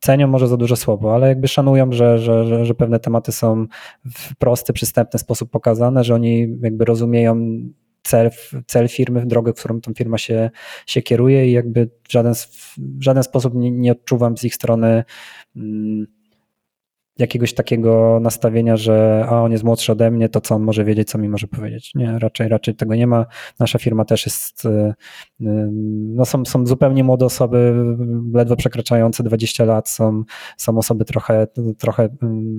[0.00, 3.66] cenią może za dużo słowo, ale jakby szanują, że, że, że, że pewne tematy są
[4.04, 7.60] w prosty, przystępny sposób pokazane, że oni jakby rozumieją
[8.02, 8.30] cel,
[8.66, 10.50] cel firmy, drogę, w którą tą firma się,
[10.86, 12.34] się kieruje i jakby w żaden,
[12.78, 15.04] w żaden sposób nie, nie odczuwam z ich strony
[15.56, 16.06] mm,
[17.18, 21.08] jakiegoś takiego nastawienia, że a on jest młodszy ode mnie, to co on może wiedzieć,
[21.08, 21.94] co mi może powiedzieć.
[21.94, 23.26] Nie, raczej, raczej tego nie ma.
[23.58, 24.94] Nasza firma też jest, y, y,
[26.14, 27.74] no są, są zupełnie młode osoby,
[28.34, 30.24] ledwo przekraczające 20 lat, są,
[30.56, 31.46] są osoby trochę,
[31.78, 32.08] trochę y,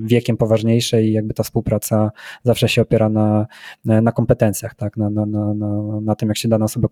[0.03, 2.11] wiekiem poważniejsze i jakby ta współpraca
[2.43, 3.47] zawsze się opiera na,
[3.85, 4.97] na kompetencjach, tak?
[4.97, 5.53] na, na, na,
[6.01, 6.87] na, tym, jak się dana osoba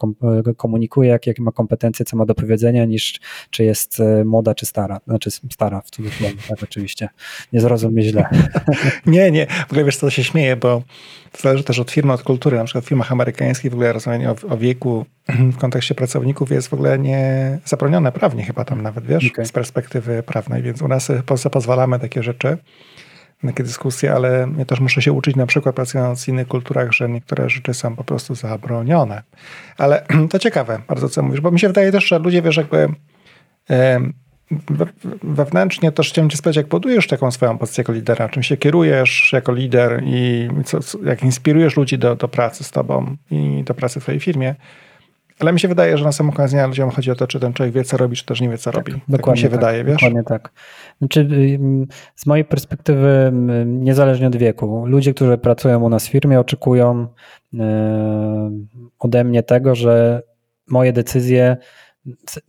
[0.57, 4.99] komunikuje, jak, jakie ma kompetencje, co ma do powiedzenia, niż czy jest młoda, czy stara.
[5.07, 7.09] Znaczy stara w cudzysłowie, tak oczywiście
[7.55, 8.29] nie zrozum źle.
[9.05, 9.47] nie, nie.
[9.47, 10.81] W ogóle wiesz, co się śmieje, bo
[11.31, 12.57] to zależy też od firmy, od kultury.
[12.57, 16.67] Na przykład w firmach amerykańskich w ogóle rozmawianie o, o wieku w kontekście pracowników jest
[16.67, 19.45] w ogóle nie zabronione prawnie chyba tam nawet, wiesz, okay.
[19.45, 22.57] z perspektywy prawnej, więc u nas w Polsce pozwalamy takie rzeczy
[23.47, 27.09] takie dyskusje, ale ja też muszę się uczyć na przykład pracując w innych kulturach, że
[27.09, 29.23] niektóre rzeczy są po prostu zabronione.
[29.77, 32.87] Ale to ciekawe bardzo, co mówisz, bo mi się wydaje też, że ludzie, wiesz, jakby
[35.23, 39.29] wewnętrznie też chciałem cię spytać, jak budujesz taką swoją pozycję jako lidera, czym się kierujesz
[39.33, 43.99] jako lider i co, jak inspirujesz ludzi do, do pracy z tobą i do pracy
[43.99, 44.55] w twojej firmie.
[45.39, 47.75] Ale mi się wydaje, że na samym okazję ludziom chodzi o to, czy ten człowiek
[47.75, 49.01] wie, co robi, czy też nie wie, co tak, robi.
[49.07, 49.95] Dokładnie tak mi się tak, wydaje, wiesz?
[49.95, 50.51] Dokładnie tak.
[50.99, 51.27] Znaczy,
[52.15, 53.31] z mojej perspektywy,
[53.65, 57.07] niezależnie od wieku, ludzie, którzy pracują u nas w firmie, oczekują
[58.99, 60.21] ode mnie tego, że
[60.67, 61.57] moje decyzje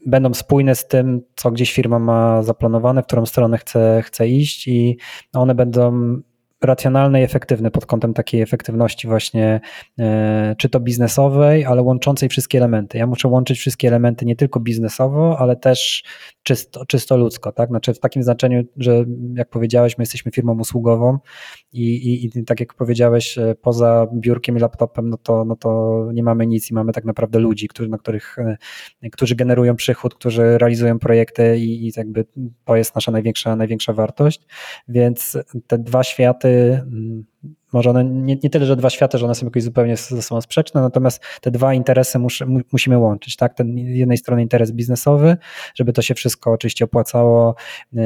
[0.06, 4.68] będą spójne z tym, co gdzieś firma ma zaplanowane, w którą stronę chce, chce iść
[4.68, 4.98] i
[5.32, 6.16] one będą
[6.62, 9.60] racjonalny i efektywny pod kątem takiej efektywności właśnie,
[9.98, 12.98] e, czy to biznesowej, ale łączącej wszystkie elementy.
[12.98, 16.04] Ja muszę łączyć wszystkie elementy nie tylko biznesowo, ale też
[16.42, 17.68] czysto, czysto ludzko, tak?
[17.68, 21.18] Znaczy w takim znaczeniu, że jak powiedziałeś, my jesteśmy firmą usługową
[21.72, 26.02] i, i, i tak jak powiedziałeś, e, poza biurkiem i laptopem, no to, no to
[26.14, 28.36] nie mamy nic i mamy tak naprawdę ludzi, którzy, na których,
[29.02, 32.24] e, którzy generują przychód, którzy realizują projekty i, i jakby
[32.64, 34.46] to jest nasza największa, największa wartość,
[34.88, 37.24] więc te dwa światy mm,
[37.72, 40.40] może one nie, nie, tyle, że dwa światy, że one są jakoś zupełnie ze sobą
[40.40, 42.38] sprzeczne, natomiast te dwa interesy mus,
[42.72, 43.54] musimy łączyć, tak?
[43.54, 45.36] Ten jednej strony interes biznesowy,
[45.74, 47.54] żeby to się wszystko oczywiście opłacało
[47.92, 48.02] yy,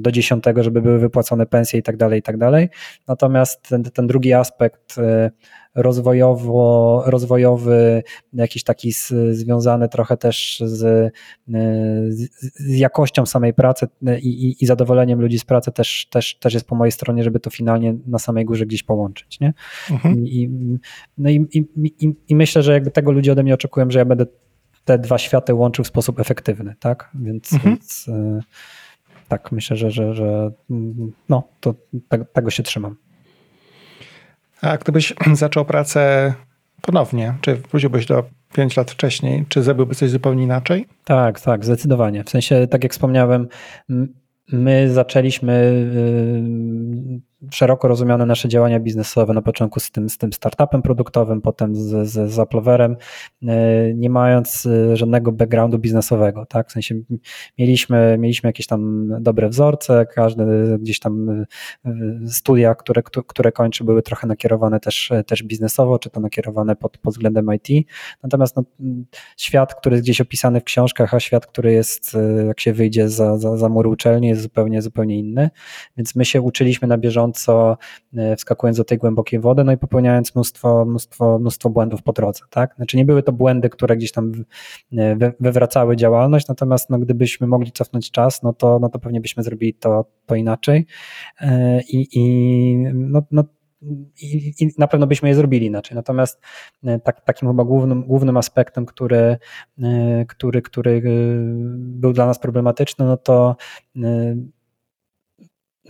[0.00, 2.68] do dziesiątego, żeby były wypłacone pensje i tak dalej, i tak dalej.
[3.08, 5.30] Natomiast ten, ten drugi aspekt yy,
[5.76, 11.12] rozwojowo, rozwojowy, jakiś taki z, związany trochę też z,
[11.46, 13.86] z, z, jakością samej pracy
[14.22, 17.40] i, i, i, zadowoleniem ludzi z pracy też, też, też jest po mojej stronie, żeby
[17.40, 19.40] to finalnie na samej górze gdzieś połączyć.
[19.40, 19.54] Nie?
[19.90, 20.26] Mhm.
[20.26, 20.50] I,
[21.18, 21.46] no i,
[21.84, 24.26] i, i myślę, że jakby tego ludzie ode mnie oczekują, że ja będę
[24.84, 27.10] te dwa światy łączył w sposób efektywny, tak?
[27.14, 27.74] Więc, mhm.
[27.74, 28.40] więc e,
[29.28, 30.50] tak, myślę, że, że, że
[31.28, 31.74] no, to
[32.32, 32.96] tego się trzymam.
[34.62, 36.34] A gdybyś zaczął pracę
[36.82, 38.24] ponownie, czy wróciłbyś do
[38.54, 40.86] 5 lat wcześniej, czy zrobiłby coś zupełnie inaczej?
[41.04, 42.24] Tak, tak, zdecydowanie.
[42.24, 43.48] W sensie, tak jak wspomniałem,
[44.52, 47.20] my zaczęliśmy y,
[47.50, 52.08] szeroko rozumiane nasze działania biznesowe na początku z tym, z tym startupem produktowym, potem z,
[52.08, 56.68] z, z e, nie mając e, żadnego backgroundu biznesowego, tak?
[56.68, 56.94] W sensie
[57.58, 60.44] mieliśmy, mieliśmy jakieś tam dobre wzorce, każdy
[60.80, 61.30] gdzieś tam
[61.84, 61.90] e,
[62.26, 67.14] studia, które, które kończy, były trochę nakierowane też, też biznesowo, czy to nakierowane pod, pod
[67.14, 67.86] względem IT.
[68.22, 68.62] Natomiast no,
[69.36, 73.38] świat, który jest gdzieś opisany w książkach, a świat, który jest, jak się wyjdzie za,
[73.38, 75.50] za, za mury uczelni, jest zupełnie, zupełnie inny.
[75.96, 77.78] Więc my się uczyliśmy na bieżąco bieżąco,
[78.16, 82.40] e, wskakując do tej głębokiej wody, no i popełniając mnóstwo, mnóstwo, mnóstwo błędów po drodze.
[82.50, 82.74] Tak?
[82.76, 84.32] Znaczy nie były to błędy, które gdzieś tam
[84.98, 89.42] e, wywracały działalność, natomiast no, gdybyśmy mogli cofnąć czas, no to, no to pewnie byśmy
[89.42, 90.86] zrobili to, to inaczej.
[91.40, 93.44] E, I, i no, no
[94.22, 95.94] i, i, na pewno byśmy je zrobili inaczej.
[95.94, 96.40] Natomiast
[97.04, 99.36] tak, takim chyba głównym, głównym aspektem, który,
[100.28, 101.02] który, który
[101.76, 103.56] był dla nas problematyczny, no to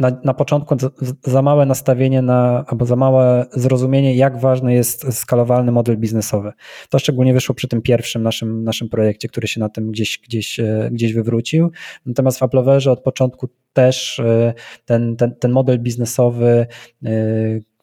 [0.00, 0.76] na, na początku
[1.24, 6.52] za małe nastawienie na, albo za małe zrozumienie, jak ważny jest skalowalny model biznesowy.
[6.90, 10.60] To szczególnie wyszło przy tym pierwszym naszym, naszym projekcie, który się na tym gdzieś, gdzieś,
[10.60, 11.70] e, gdzieś wywrócił.
[12.06, 14.54] Natomiast w Apploverze od początku też e,
[14.84, 16.66] ten, ten, ten model biznesowy
[17.04, 17.10] e,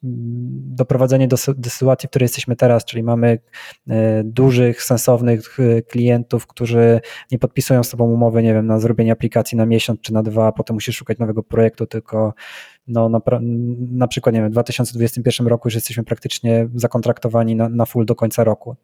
[0.03, 3.39] doprowadzenie do, do sytuacji, w której jesteśmy teraz, czyli mamy
[3.89, 9.11] e, dużych, sensownych e, klientów, którzy nie podpisują z sobą umowy, nie wiem, na zrobienie
[9.11, 12.33] aplikacji na miesiąc czy na dwa, potem musisz szukać nowego projektu, tylko
[12.87, 13.21] no, na,
[13.91, 18.15] na przykład, nie wiem, w 2021 roku już jesteśmy praktycznie zakontraktowani na, na full do
[18.15, 18.75] końca roku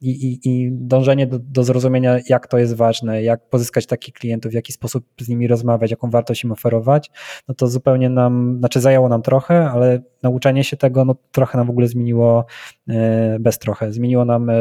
[0.00, 4.52] i, i, i dążenie do, do zrozumienia, jak to jest ważne, jak pozyskać takich klientów,
[4.52, 7.10] w jaki sposób z nimi rozmawiać, jaką wartość im oferować,
[7.48, 11.66] no to zupełnie nam, znaczy zajęło nam trochę, ale nauczenie się tego no, trochę nam
[11.66, 12.46] w ogóle zmieniło,
[12.88, 14.54] e, bez trochę, zmieniło nam e,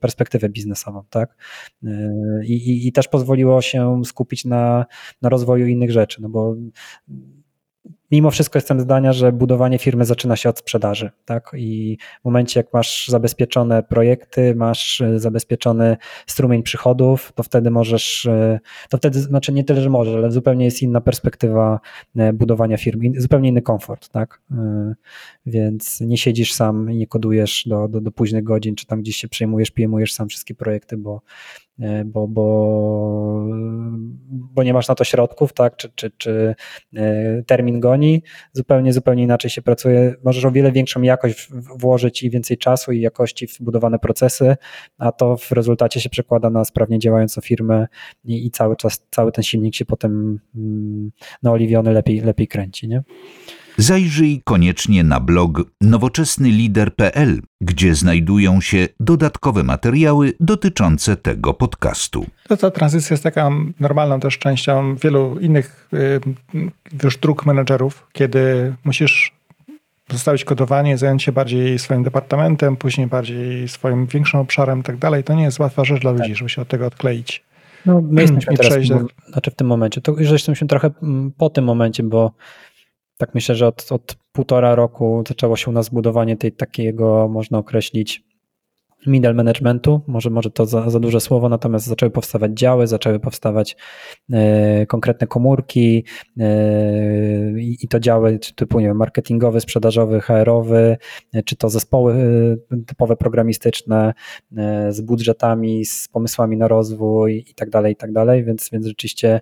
[0.00, 1.36] perspektywę biznesową, tak?
[1.84, 2.10] E,
[2.44, 4.86] I, i, i też pozwoliło się skupić na,
[5.22, 6.54] na rozwoju innych rzeczy, no bo
[8.14, 11.10] mimo wszystko jestem zdania, że budowanie firmy zaczyna się od sprzedaży.
[11.24, 11.50] Tak?
[11.56, 15.96] I w momencie, jak masz zabezpieczone projekty, masz e, zabezpieczony
[16.26, 20.64] strumień przychodów, to wtedy możesz, e, to wtedy, znaczy nie tyle, że możesz, ale zupełnie
[20.64, 21.80] jest inna perspektywa
[22.16, 24.08] e, budowania firmy, zupełnie inny komfort.
[24.08, 24.40] Tak?
[25.46, 29.16] Więc nie siedzisz sam i nie kodujesz do, do, do późnych godzin, czy tam gdzieś
[29.16, 31.22] się przejmujesz, pijemujesz sam wszystkie projekty, bo
[32.04, 33.46] bo, bo,
[34.28, 36.54] bo nie masz na to środków, tak, czy, czy, czy
[36.96, 40.14] e, termin goni, zupełnie, zupełnie inaczej się pracuje.
[40.24, 44.56] Możesz o wiele większą jakość włożyć i więcej czasu i jakości w budowane procesy,
[44.98, 47.86] a to w rezultacie się przekłada na sprawnie działającą firmę
[48.24, 51.10] i, i cały czas, cały ten silnik się potem mm,
[51.42, 53.02] naoliwiony lepiej, lepiej kręci, nie?
[53.76, 62.26] Zajrzyj koniecznie na blog nowoczesnylider.pl, gdzie znajdują się dodatkowe materiały dotyczące tego podcastu.
[62.48, 65.88] To ta tranzycja jest taka normalną też częścią wielu innych
[66.54, 66.64] y,
[67.02, 69.32] już dróg menedżerów, kiedy musisz
[70.10, 75.24] zostawić kodowanie, zająć się bardziej swoim departamentem, później bardziej swoim większym obszarem i tak dalej.
[75.24, 76.36] To nie jest łatwa rzecz dla ludzi, tak.
[76.36, 77.44] żeby się od tego odkleić.
[77.86, 79.06] No, my jesteśmy teraz, do...
[79.32, 80.90] znaczy w tym momencie, to już jesteśmy trochę
[81.36, 82.32] po tym momencie, bo
[83.16, 87.58] tak myślę, że od, od półtora roku zaczęło się u nas budowanie tej takiego, można
[87.58, 88.24] określić,
[89.06, 93.76] middle managementu, może, może to za, za duże słowo, natomiast zaczęły powstawać działy, zaczęły powstawać
[94.32, 96.04] e, konkretne komórki
[96.38, 100.96] e, i to działy typu nie wiem, marketingowy, sprzedażowy, HR-owy,
[101.32, 102.14] e, czy to zespoły
[102.86, 104.14] typowe programistyczne
[104.88, 109.40] z budżetami, z pomysłami na rozwój i tak dalej, i tak dalej, więc, więc rzeczywiście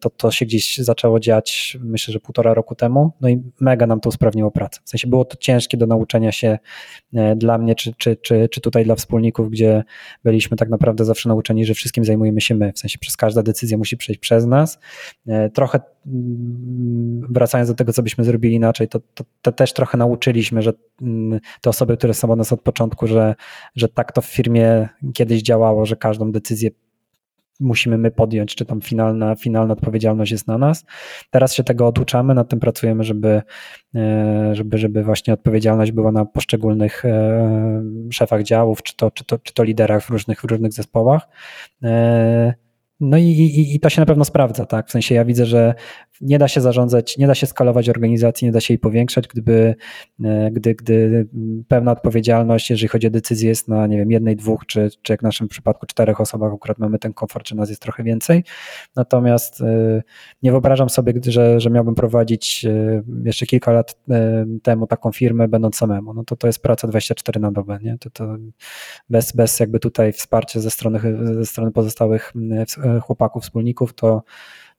[0.00, 4.00] to, to się gdzieś zaczęło dziać, myślę, że półtora roku temu, no i mega nam
[4.00, 4.80] to usprawniło pracę.
[4.84, 6.58] W sensie było to ciężkie do nauczenia się
[7.14, 9.84] e, dla mnie, czy, czy, czy, czy tutaj dla wspólników, gdzie
[10.24, 13.78] byliśmy tak naprawdę zawsze nauczeni, że wszystkim zajmujemy się my, w sensie przez każda decyzja
[13.78, 14.78] musi przejść przez nas.
[15.26, 19.98] E, trochę mm, wracając do tego, co byśmy zrobili inaczej, to, to, to też trochę
[19.98, 23.34] nauczyliśmy, że mm, te osoby, które są od nas od początku, że,
[23.76, 26.70] że tak to w firmie kiedyś działało, że każdą decyzję
[27.60, 30.84] musimy my podjąć, czy tam finalna, finalna odpowiedzialność jest na nas.
[31.30, 33.42] Teraz się tego oduczamy, nad tym pracujemy, żeby,
[33.94, 39.38] e, żeby, żeby właśnie odpowiedzialność była na poszczególnych e, szefach działów, czy to, czy to,
[39.38, 41.28] czy to liderach w różnych, w różnych zespołach.
[43.04, 44.88] No i, i, i, to się na pewno sprawdza, tak?
[44.88, 45.74] W sensie ja widzę, że
[46.20, 49.74] nie da się zarządzać, nie da się skalować organizacji, nie da się jej powiększać, gdyby,
[50.24, 51.26] e, gdy, gdy
[51.68, 55.20] pewna odpowiedzialność, jeżeli chodzi o decyzje, jest na nie wiem, jednej, dwóch, czy, czy jak
[55.20, 58.44] w naszym przypadku czterech osobach, akurat mamy ten komfort, że nas jest trochę więcej.
[58.96, 60.02] Natomiast e,
[60.42, 63.96] nie wyobrażam sobie, że, że miałbym prowadzić e, jeszcze kilka lat
[64.62, 66.14] temu taką firmę, będąc samemu.
[66.14, 67.98] No to to jest praca 24 na dobę, nie?
[67.98, 68.36] To, to
[69.10, 71.00] bez, bez jakby tutaj wsparcia ze strony,
[71.34, 72.32] ze strony pozostałych
[73.00, 74.22] chłopaków, wspólników, to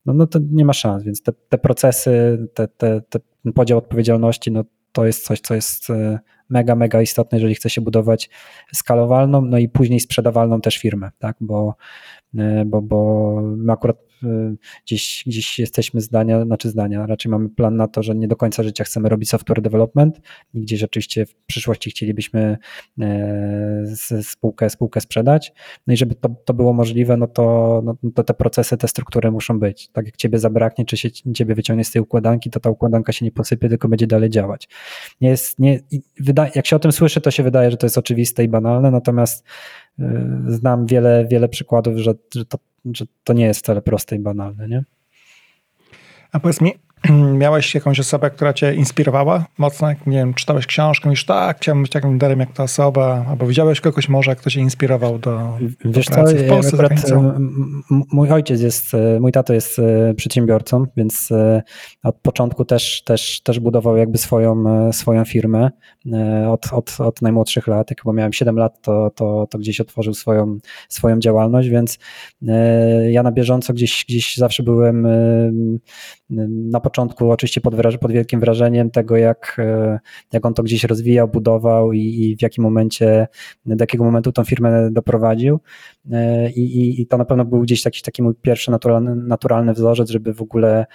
[0.05, 4.51] no, no to nie ma szans, więc te, te procesy, te, te, ten podział odpowiedzialności,
[4.51, 8.29] no to jest coś, co jest e, mega, mega istotne, jeżeli chce się budować
[8.73, 11.75] skalowalną, no i później sprzedawalną też firmę, tak, bo,
[12.37, 13.97] e, bo, bo my akurat
[14.85, 18.63] gdzieś, gdzieś jesteśmy zdania, znaczy zdania, raczej mamy plan na to, że nie do końca
[18.63, 20.21] życia chcemy robić software development
[20.53, 22.57] i gdzieś oczywiście w przyszłości chcielibyśmy
[23.01, 23.83] e,
[24.21, 25.53] spółkę, spółkę sprzedać.
[25.87, 29.31] No i żeby to, to było możliwe, no to, no to te procesy, te struktury
[29.31, 29.87] muszą być.
[29.87, 33.25] Tak jak ciebie zabraknie, czy się ciebie wyciągnie z tej układanki, to ta układanka się
[33.25, 34.67] nie posypie, tylko będzie dalej działać.
[35.21, 35.79] Nie jest, nie,
[36.19, 38.91] wydaje, jak się o tym słyszy, to się wydaje, że to jest oczywiste i banalne,
[38.91, 39.45] natomiast
[39.99, 40.03] y,
[40.47, 44.67] znam wiele, wiele przykładów, że, że to że to nie jest wcale proste i banalne,
[44.67, 44.83] nie?
[46.31, 46.73] A powiedz mi,
[47.43, 49.87] miałeś jakąś osobę, która cię inspirowała mocno?
[50.05, 53.81] Nie wiem, czytałeś książkę, mówisz, tak, chciałbym być takim liderem jak ta osoba, albo widziałeś
[53.81, 56.93] kogoś może, kto cię inspirował do, Wiesz do pracy co, w Polsce akurat,
[57.89, 61.61] Mój ojciec jest, e, mój tato jest e, przedsiębiorcą, więc e,
[62.03, 64.63] od początku też, też, też budował jakby swoją,
[64.93, 65.71] swoją firmę
[66.47, 67.89] od, od, od najmłodszych lat.
[67.89, 70.57] Jak chyba miałem 7 lat, to, to, to gdzieś otworzył swoją,
[70.89, 71.99] swoją działalność, więc
[73.09, 75.07] ja na bieżąco gdzieś, gdzieś zawsze byłem
[76.71, 79.99] na początku oczywiście pod, pod wielkim wrażeniem tego, jak, e,
[80.33, 83.27] jak on to gdzieś rozwijał, budował i, i w jakim momencie,
[83.65, 85.59] do jakiego momentu tą firmę doprowadził.
[86.11, 90.09] E, I, i, I, to na pewno był gdzieś taki, mój pierwszy naturalny, naturalny wzorzec,
[90.09, 90.85] żeby w ogóle,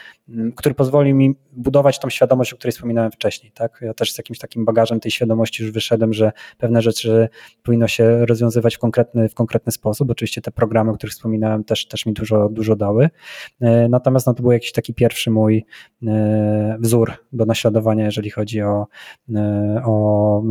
[0.57, 3.53] który pozwolił mi budować tą świadomość, o której wspominałem wcześniej.
[3.53, 3.79] Tak?
[3.83, 7.29] Ja też z jakimś takim bagażem tej świadomości już wyszedłem, że pewne rzeczy
[7.63, 10.11] powinno się rozwiązywać w konkretny, w konkretny sposób.
[10.11, 13.11] Oczywiście te programy, o których wspominałem, też, też mi dużo, dużo dały.
[13.61, 15.65] E, natomiast no, to był jakiś taki pierwszy mój
[16.79, 18.87] wzór do naśladowania, jeżeli chodzi o,
[19.85, 20.43] o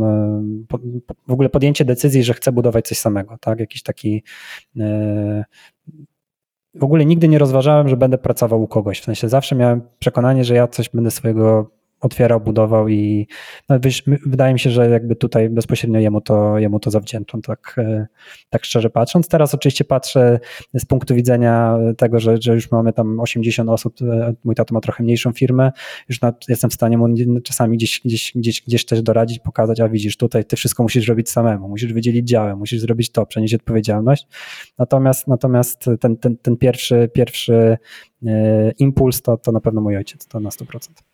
[1.28, 3.38] w ogóle podjęcie decyzji, że chcę budować coś samego.
[3.40, 3.60] Tak?
[3.60, 4.22] Jakiś taki
[4.80, 5.44] E,
[6.74, 9.00] w ogóle nigdy nie rozważałem, że będę pracował u kogoś.
[9.00, 13.26] W sensie zawsze miałem przekonanie, że ja coś będę swojego otwierał, budował i
[13.68, 13.78] no,
[14.26, 18.06] wydaje mi się, że jakby tutaj bezpośrednio jemu to, jemu to zawdzięczam, tak, e,
[18.50, 19.28] tak szczerze patrząc.
[19.28, 20.40] Teraz oczywiście patrzę
[20.74, 24.80] z punktu widzenia tego, że, że już mamy tam 80 osób, e, mój tato ma
[24.80, 25.72] trochę mniejszą firmę,
[26.08, 27.06] już jestem w stanie mu
[27.44, 31.30] czasami gdzieś, gdzieś, gdzieś, gdzieś też doradzić, pokazać, a widzisz, tutaj ty wszystko musisz robić
[31.30, 34.26] samemu, musisz wydzielić działem, musisz zrobić to, przenieść odpowiedzialność.
[34.78, 37.78] Natomiast, natomiast ten, ten, ten pierwszy, pierwszy
[38.26, 41.07] e, impuls to, to na pewno mój ojciec, to na 100%.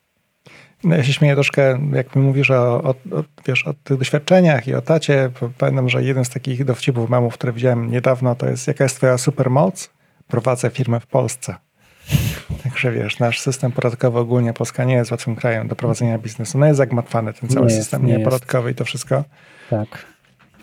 [0.85, 4.69] No, ja się śmieję troszkę, jak mi mówisz o, o, o, wiesz, o tych doświadczeniach
[4.69, 5.31] i o tacie.
[5.59, 9.19] Pamiętam, że jeden z takich dowcipów mamów, które widziałem niedawno, to jest jaka jest twoja
[9.19, 9.91] supermoc?
[10.29, 11.55] Prowadzę firmę w Polsce.
[12.63, 16.59] Także wiesz, nasz system podatkowy ogólnie, Polska nie jest łatwym krajem do prowadzenia biznesu.
[16.59, 19.25] No jest zagmatwany ten cały nie system jest, nie podatkowy i to wszystko.
[19.71, 20.07] Tak.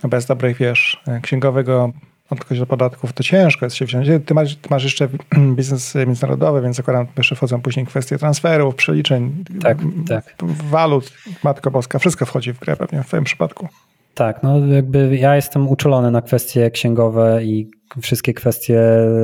[0.03, 1.91] No bez dobrych, wiesz, księgowego
[2.31, 4.07] odkryć do podatków, to ciężko jest się wziąć.
[4.25, 5.09] Ty masz, ty masz jeszcze
[5.57, 10.35] biznes międzynarodowy, więc zakładam, jeszcze wchodzą później kwestie transferów, przeliczeń, tak, tak.
[10.69, 11.13] walut,
[11.43, 13.67] Matko Boska, wszystko wchodzi w grę pewnie w twoim przypadku.
[14.13, 18.81] Tak, no jakby ja jestem uczulony na kwestie księgowe i wszystkie kwestie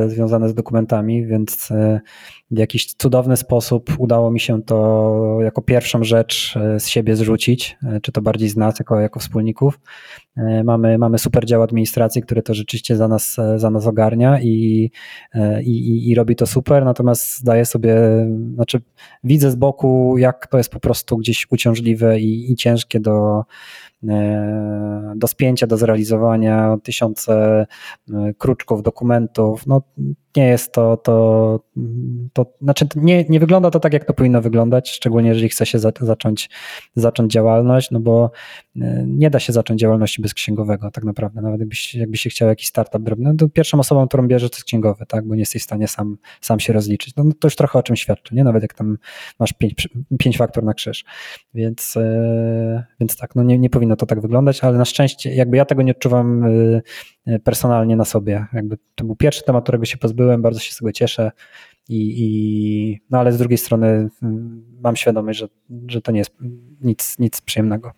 [0.07, 1.99] związane z dokumentami, więc e,
[2.51, 8.11] w jakiś cudowny sposób udało mi się to jako pierwszą rzecz z siebie zrzucić, czy
[8.11, 9.79] to bardziej z nas, jako, jako wspólników.
[10.63, 14.91] Mamy, mamy super dział administracji, który to rzeczywiście za nas, za nas ogarnia i,
[15.63, 17.95] i, i robi to super, natomiast zdaję sobie,
[18.55, 18.81] znaczy
[19.23, 23.43] widzę z boku, jak to jest po prostu gdzieś uciążliwe i, i ciężkie do,
[24.09, 27.65] E, do spięcia, do zrealizowania, tysiące
[28.13, 29.67] e, kruczków, dokumentów.
[29.67, 29.81] No,
[30.37, 31.59] nie jest to, to,
[32.33, 35.79] to znaczy nie, nie wygląda to tak, jak to powinno wyglądać, szczególnie jeżeli chce się
[35.79, 36.49] za, zacząć,
[36.95, 38.31] zacząć działalność, no bo
[38.81, 42.47] e, nie da się zacząć działalności bez księgowego tak naprawdę, nawet jakbyś, jakby się chciał
[42.47, 45.41] jakiś startup drobny, no to pierwszą osobą, którą bierze to jest księgowy, tak, bo nie
[45.41, 47.15] jesteś w stanie sam, sam się rozliczyć.
[47.15, 48.43] No, to już trochę o czym świadczy, nie?
[48.43, 48.97] Nawet jak tam
[49.39, 51.05] masz pięć, pięć faktur na krzyż,
[51.53, 51.95] więc,
[52.99, 55.81] więc tak, no nie, nie powinno to tak wyglądać, ale na szczęście jakby ja tego
[55.81, 56.81] nie odczuwam y,
[57.43, 58.45] personalnie na sobie.
[58.53, 61.31] Jakby to był pierwszy temat, którego się pozbyłem, bardzo się z tego cieszę.
[61.89, 64.09] I, i, no ale z drugiej strony y,
[64.81, 65.47] mam świadomość, że,
[65.87, 66.31] że to nie jest
[66.81, 67.91] nic, nic przyjemnego.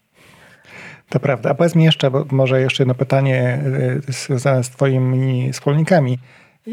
[1.09, 1.49] To prawda.
[1.49, 3.63] A powiedz mi jeszcze, może jeszcze jedno pytanie
[4.07, 6.19] związane z Twoimi wspólnikami.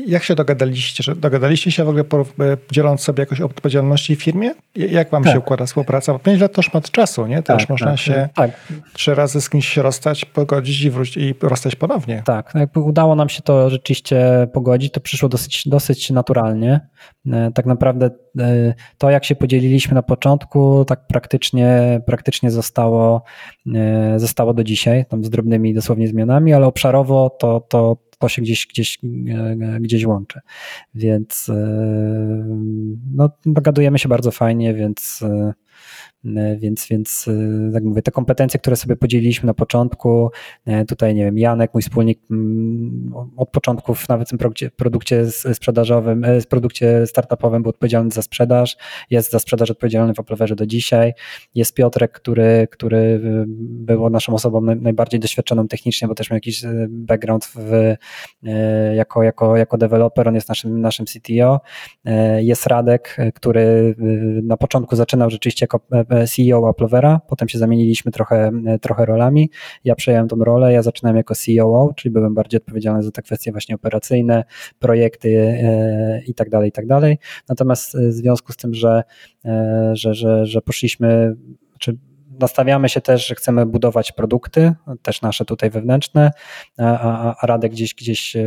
[0.06, 1.02] Jak się dogadaliście?
[1.02, 2.04] Że dogadaliście się w ogóle
[2.40, 4.54] e, dzieląc sobie jakoś odpowiedzialności w firmie?
[4.74, 5.32] Jak wam tak.
[5.32, 6.12] się układa współpraca?
[6.12, 7.42] Bo pięć lat to szmat czasu, nie?
[7.42, 8.50] Też tak, można tak, się tak.
[8.92, 12.22] trzy razy z kimś się rozstać, pogodzić i wrócić i rozstać ponownie.
[12.24, 16.80] Tak, no jakby udało nam się to rzeczywiście pogodzić, to przyszło dosyć, dosyć naturalnie.
[17.32, 23.22] E, tak naprawdę e, to, jak się podzieliliśmy na początku, tak praktycznie, praktycznie zostało,
[24.16, 28.66] zostało do dzisiaj, tam z drobnymi dosłownie zmianami, ale obszarowo to, to, to się gdzieś,
[28.66, 28.98] gdzieś,
[29.28, 30.40] e, gdzieś łączy.
[30.94, 31.54] Więc e,
[33.14, 35.52] no, dogadujemy się bardzo fajnie, więc e,
[36.58, 37.32] więc, więc e,
[37.72, 40.30] jak mówię, te kompetencje, które sobie podzieliliśmy na początku,
[40.66, 42.20] e, tutaj nie wiem, Janek, mój wspólnik
[43.36, 44.38] od początku nawet w tym
[44.76, 48.76] produkcie, sprzedażowym, w produkcie startupowym był odpowiedzialny za sprzedaż,
[49.10, 51.12] jest za sprzedaż odpowiedzialny w Oploverze do dzisiaj,
[51.54, 57.44] jest Piotrek, który, który był naszą osobą najbardziej doświadczoną technicznie, bo też miał jakiś background
[57.54, 57.94] w,
[58.94, 61.60] jako, jako, jako deweloper, on jest naszym, naszym CTO,
[62.38, 63.94] jest Radek, który
[64.42, 65.80] na początku zaczynał rzeczywiście jako
[66.26, 68.50] CEO Applovera, potem się zamieniliśmy trochę,
[68.80, 69.50] trochę rolami.
[69.84, 73.52] Ja przejąłem tą rolę, ja zaczynałem jako CEO, czyli byłem bardziej odpowiedzialny za te kwestie
[73.52, 74.44] właśnie operacyjne,
[74.78, 77.18] projekty e, i tak dalej, i tak dalej.
[77.48, 79.02] Natomiast w związku z tym, że,
[79.44, 81.36] e, że, że, że poszliśmy,
[81.78, 81.98] czy
[82.40, 84.72] nastawiamy się też, że chcemy budować produkty,
[85.02, 86.30] też nasze tutaj wewnętrzne,
[86.78, 88.44] a, a Radek gdzieś, gdzieś e,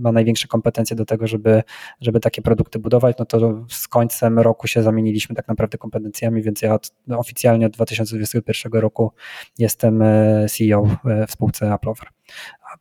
[0.00, 1.62] ma największe kompetencje do tego, żeby,
[2.00, 6.62] żeby takie produkty budować, no to z końcem roku się zamieniliśmy tak naprawdę kompetencjami, więc
[6.62, 9.12] ja od, oficjalnie od 2021 roku
[9.58, 12.08] jestem e, CEO e, w spółce Applover.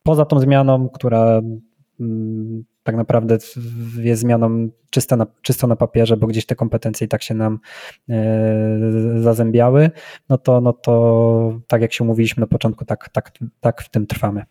[0.03, 1.41] Poza tą zmianą, która
[1.99, 3.38] mm, tak naprawdę
[3.98, 7.60] jest zmianą czysto na, czysto na papierze, bo gdzieś te kompetencje i tak się nam
[8.10, 9.92] e, zazębiały,
[10.30, 13.32] no to, no to tak jak się mówiliśmy na początku, tak, tak,
[13.62, 14.44] tak w tym trwamy.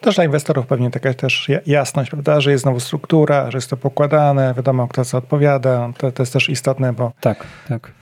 [0.00, 3.76] Też dla inwestorów pewnie taka też jasność, prawda, że jest znowu struktura, że jest to
[3.76, 7.12] pokładane, wiadomo kto co odpowiada, to, to jest też istotne, bo...
[7.20, 7.92] Tak, tak.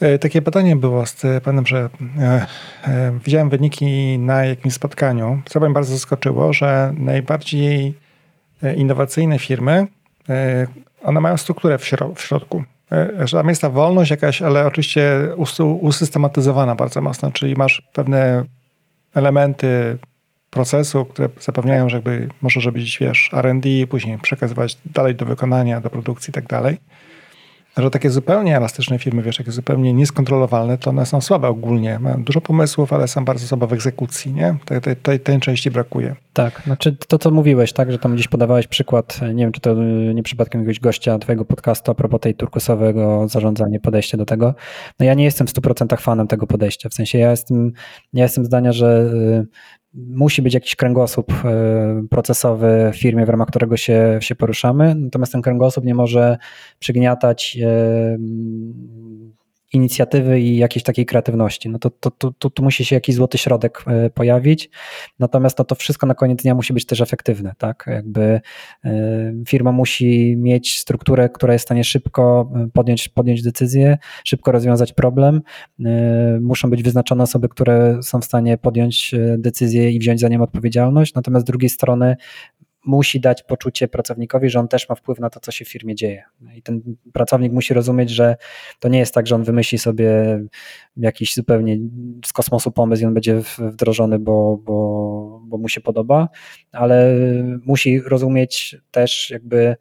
[0.00, 2.46] E, takie pytanie było z panem, że e,
[2.84, 7.94] e, widziałem wyniki na jakimś spotkaniu, co mnie bardzo zaskoczyło, że najbardziej
[8.76, 9.86] innowacyjne firmy,
[10.28, 10.66] e,
[11.02, 11.84] one mają strukturę w,
[12.18, 12.64] środku.
[12.92, 15.28] E, że tam jest ta wolność jakaś, ale oczywiście
[15.80, 18.44] usystematyzowana bardzo mocno, czyli masz pewne
[19.14, 19.98] elementy
[20.50, 25.90] procesu, które zapewniają, że jakby możesz robić, wiesz, R&D, później przekazywać dalej do wykonania, do
[25.90, 26.78] produkcji i tak dalej
[27.76, 31.98] że takie zupełnie elastyczne firmy, wiesz, takie zupełnie nieskontrolowalne, to one są słabe ogólnie.
[31.98, 34.56] Mają dużo pomysłów, ale są bardzo słabe w egzekucji, nie?
[34.64, 36.16] Tej, tej, tej, tej części brakuje.
[36.32, 39.74] Tak, znaczy to, co mówiłeś, tak, że tam gdzieś podawałeś przykład, nie wiem, czy to
[40.14, 44.54] nie przypadkiem jakiegoś gościa twojego podcastu a propos tej turkusowego zarządzania, podejścia do tego.
[45.00, 47.72] No ja nie jestem w 100% fanem tego podejścia, w sensie ja jestem,
[48.12, 49.10] ja jestem zdania, że
[49.94, 55.32] musi być jakiś kręgosłup e, procesowy w firmie, w ramach którego się, się poruszamy, natomiast
[55.32, 56.38] ten kręgosłup nie może
[56.78, 58.18] przygniatać e,
[59.72, 61.68] inicjatywy i jakiejś takiej kreatywności.
[61.68, 64.70] No to, to, to, to, tu musi się jakiś złoty środek e, pojawić,
[65.18, 67.84] natomiast no to wszystko na koniec dnia musi być też efektywne, tak?
[67.86, 68.40] Jakby
[68.84, 74.52] e, firma musi mieć strukturę, która jest w stanie szybko e, podjąć, podjąć decyzję, szybko
[74.52, 75.40] rozwiązać problem.
[76.40, 81.14] Muszą być wyznaczone osoby, które są w stanie podjąć decyzję i wziąć za nią odpowiedzialność,
[81.14, 82.16] natomiast z drugiej strony
[82.84, 85.94] musi dać poczucie pracownikowi, że on też ma wpływ na to, co się w firmie
[85.94, 86.24] dzieje.
[86.54, 88.36] I ten pracownik musi rozumieć, że
[88.78, 90.40] to nie jest tak, że on wymyśli sobie
[90.96, 91.78] jakiś zupełnie
[92.26, 96.28] z kosmosu pomysł i on będzie wdrożony, bo, bo, bo mu się podoba,
[96.72, 97.14] ale
[97.64, 99.76] musi rozumieć też jakby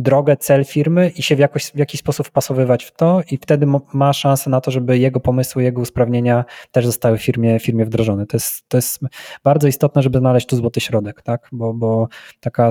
[0.00, 3.66] drogę, cel firmy i się w, jakoś, w jakiś sposób wpasowywać w to i wtedy
[3.92, 8.26] ma szansę na to, żeby jego pomysły, jego usprawnienia też zostały w firmie, firmie wdrożone.
[8.26, 9.00] To jest, to jest
[9.44, 11.48] bardzo istotne, żeby znaleźć tu złoty środek, tak?
[11.52, 12.08] bo, bo
[12.40, 12.70] taka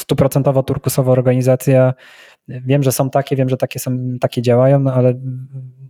[0.00, 1.94] stuprocentowa turkusowa organizacja,
[2.48, 5.14] wiem, że są takie, wiem, że takie, są, takie działają, no ale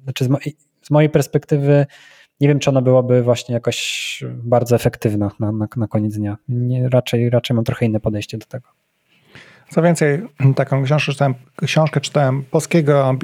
[0.05, 0.39] znaczy z, mo
[0.83, 1.87] z mojej perspektywy
[2.41, 6.37] nie wiem, czy ona byłaby właśnie jakoś bardzo efektywna na, na, na koniec dnia.
[6.49, 8.84] Nie, raczej, raczej mam trochę inne podejście do tego.
[9.75, 10.23] Co więcej,
[10.57, 13.17] taką książkę czytałem, książkę czytałem polskiego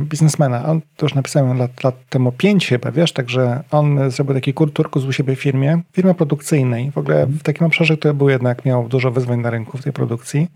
[0.00, 0.66] biznesmena.
[0.66, 5.04] On to już napisałem lat, lat temu pięć chyba, wiesz, także on zrobił taki turkus
[5.04, 6.90] u siebie w firmie, firmie produkcyjnej.
[6.90, 9.92] W ogóle w takim obszarze, który był jednak, miał dużo wyzwań na rynku w tej
[9.92, 10.48] produkcji.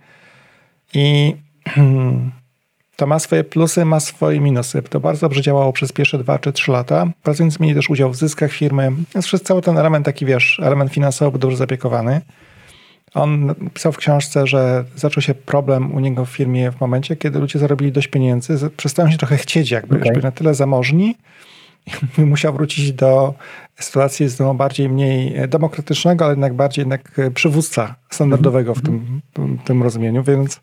[0.94, 1.36] I
[2.96, 4.82] to ma swoje plusy, ma swoje minusy.
[4.82, 7.06] To bardzo dobrze działało przez pierwsze dwa czy trzy lata.
[7.22, 8.92] Pracownicy mieli też udział w zyskach firmy.
[9.14, 12.20] Jest przez cały ten element taki, wiesz, element finansowy był dobrze zapiekowany.
[13.14, 17.38] On pisał w książce, że zaczął się problem u niego w firmie w momencie, kiedy
[17.38, 20.12] ludzie zarobili dość pieniędzy, przestają się trochę chcieć, jakby okay.
[20.14, 21.16] już na tyle zamożni
[22.18, 23.34] i musiał wrócić do
[23.78, 29.82] sytuacji znowu bardziej mniej demokratycznego, ale jednak bardziej jednak przywódca standardowego w tym, w tym
[29.82, 30.60] rozumieniu, więc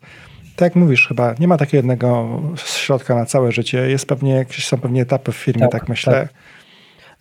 [0.56, 3.78] tak jak mówisz, chyba nie ma takiego jednego środka na całe życie.
[3.90, 6.12] Jest pewnie, są pewnie etapy w firmie, tak, tak myślę.
[6.12, 6.28] Tak.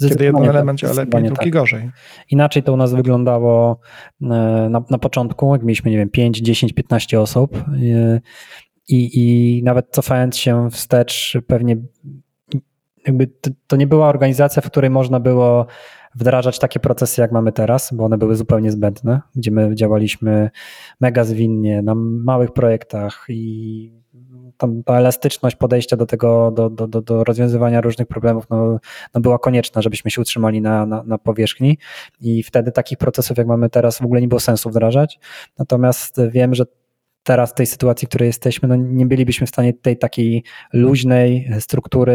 [0.07, 1.49] Kiedy jeden element działa lepiej, drugi tak.
[1.49, 1.91] gorzej.
[2.29, 3.79] Inaczej to u nas wyglądało
[4.21, 4.25] e,
[4.69, 8.21] na, na początku, jak mieliśmy, nie wiem, 5, 10, 15 osób e,
[8.87, 11.77] i, i nawet cofając się wstecz, pewnie
[13.07, 15.65] jakby to, to nie była organizacja, w której można było
[16.15, 20.49] wdrażać takie procesy, jak mamy teraz, bo one były zupełnie zbędne, gdzie my działaliśmy
[20.99, 23.98] mega zwinnie na małych projektach i
[24.59, 28.79] tam ta elastyczność podejścia do tego, do, do, do, do rozwiązywania różnych problemów no,
[29.13, 31.77] no była konieczna, żebyśmy się utrzymali na, na, na powierzchni
[32.21, 35.19] i wtedy takich procesów, jak mamy teraz, w ogóle nie było sensu wdrażać.
[35.59, 36.65] Natomiast wiem, że
[37.23, 40.43] teraz w tej sytuacji, w której jesteśmy, no nie bylibyśmy w stanie tej takiej
[40.73, 42.13] luźnej struktury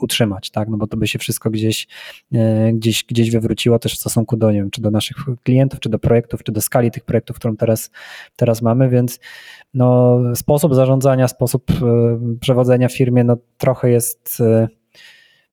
[0.00, 1.86] utrzymać, tak, no bo to by się wszystko gdzieś,
[2.34, 5.88] e, gdzieś, gdzieś wywróciło też w stosunku do, nie wiem, czy do naszych klientów, czy
[5.88, 7.90] do projektów, czy do skali tych projektów, którą teraz,
[8.36, 9.20] teraz mamy, więc
[9.74, 14.68] no, sposób zarządzania, sposób e, przewodzenia firmie, no trochę jest e,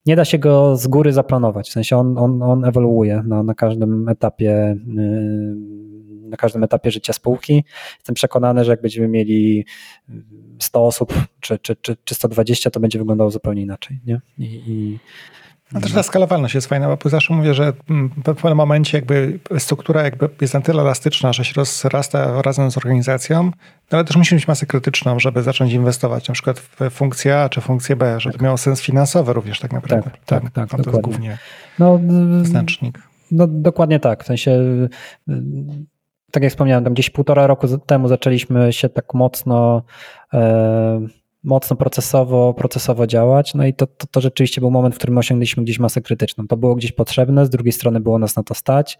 [0.05, 1.69] nie da się go z góry zaplanować.
[1.69, 4.75] W sensie on, on, on ewoluuje na, na każdym etapie
[6.29, 7.63] na każdym etapie życia spółki.
[7.97, 9.65] Jestem przekonany, że jak będziemy mieli
[10.59, 13.99] 100 osób czy, czy, czy, czy 120, to będzie wyglądało zupełnie inaczej.
[14.05, 14.21] Nie?
[14.37, 14.99] I, i
[15.71, 17.73] no też ta skalowalność jest fajna, bo zawsze mówię, że
[18.17, 22.77] w pewnym momencie jakby struktura jakby jest na tyle elastyczna, że się rozrasta razem z
[22.77, 23.51] organizacją, no
[23.97, 27.61] ale też musi mieć masę krytyczną, żeby zacząć inwestować na przykład w funkcję A czy
[27.61, 28.41] funkcję B, żeby tak.
[28.41, 30.11] miało sens finansowy również tak naprawdę.
[30.25, 30.77] Tak, tak, tak.
[30.77, 31.37] No, to jest głównie
[31.79, 31.99] no,
[32.43, 32.99] znacznik.
[33.31, 34.59] No dokładnie tak, w sensie
[36.31, 39.83] tak jak wspomniałem, tam gdzieś półtora roku temu zaczęliśmy się tak mocno
[40.33, 40.99] e,
[41.43, 43.53] mocno procesowo, procesowo działać.
[43.53, 46.47] No i to, to, to, rzeczywiście był moment, w którym osiągnęliśmy gdzieś masę krytyczną.
[46.47, 48.99] To było gdzieś potrzebne, z drugiej strony było nas na to stać.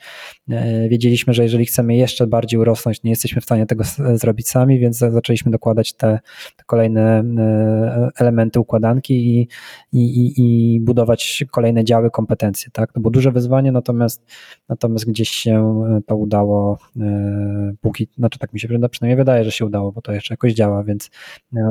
[0.49, 3.83] E, wiedzieliśmy, że jeżeli chcemy jeszcze bardziej urosnąć, nie jesteśmy w stanie tego
[4.13, 6.19] zrobić sami, więc zaczęliśmy dokładać te,
[6.57, 9.47] te kolejne e, elementy układanki i,
[9.93, 12.71] i, i, budować kolejne działy, kompetencje.
[12.73, 12.93] Tak?
[12.93, 14.25] To było duże wyzwanie, natomiast,
[14.69, 19.65] natomiast gdzieś się to udało, e, póki, znaczy tak mi się przynajmniej wydaje, że się
[19.65, 21.09] udało, bo to jeszcze jakoś działa, więc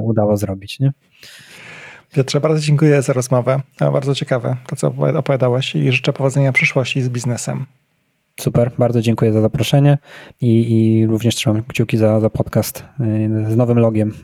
[0.02, 0.80] udało zrobić robić.
[0.80, 0.92] Nie?
[2.12, 3.60] Piotrze, bardzo dziękuję za rozmowę.
[3.80, 7.66] Bardzo ciekawe to, co opowiadałeś i życzę powodzenia w przyszłości z biznesem.
[8.40, 9.98] Super, bardzo dziękuję za zaproszenie
[10.40, 14.14] i, i również trzymam kciuki za, za podcast y, z nowym logiem.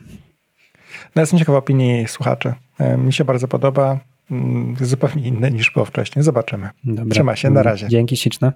[1.15, 2.53] No jestem ciekaw opinii słuchaczy.
[2.81, 3.99] Y, mi się bardzo podoba.
[4.31, 6.23] Mm, jest zupełnie inny niż było wcześniej.
[6.23, 6.69] Zobaczymy.
[6.83, 7.13] Dobra.
[7.13, 7.87] Trzyma się, na razie.
[7.89, 8.53] Dzięki śliczne.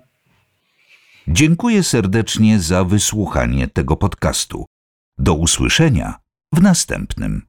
[1.28, 4.66] Dziękuję serdecznie za wysłuchanie tego podcastu.
[5.18, 6.16] Do usłyszenia
[6.54, 7.49] w następnym.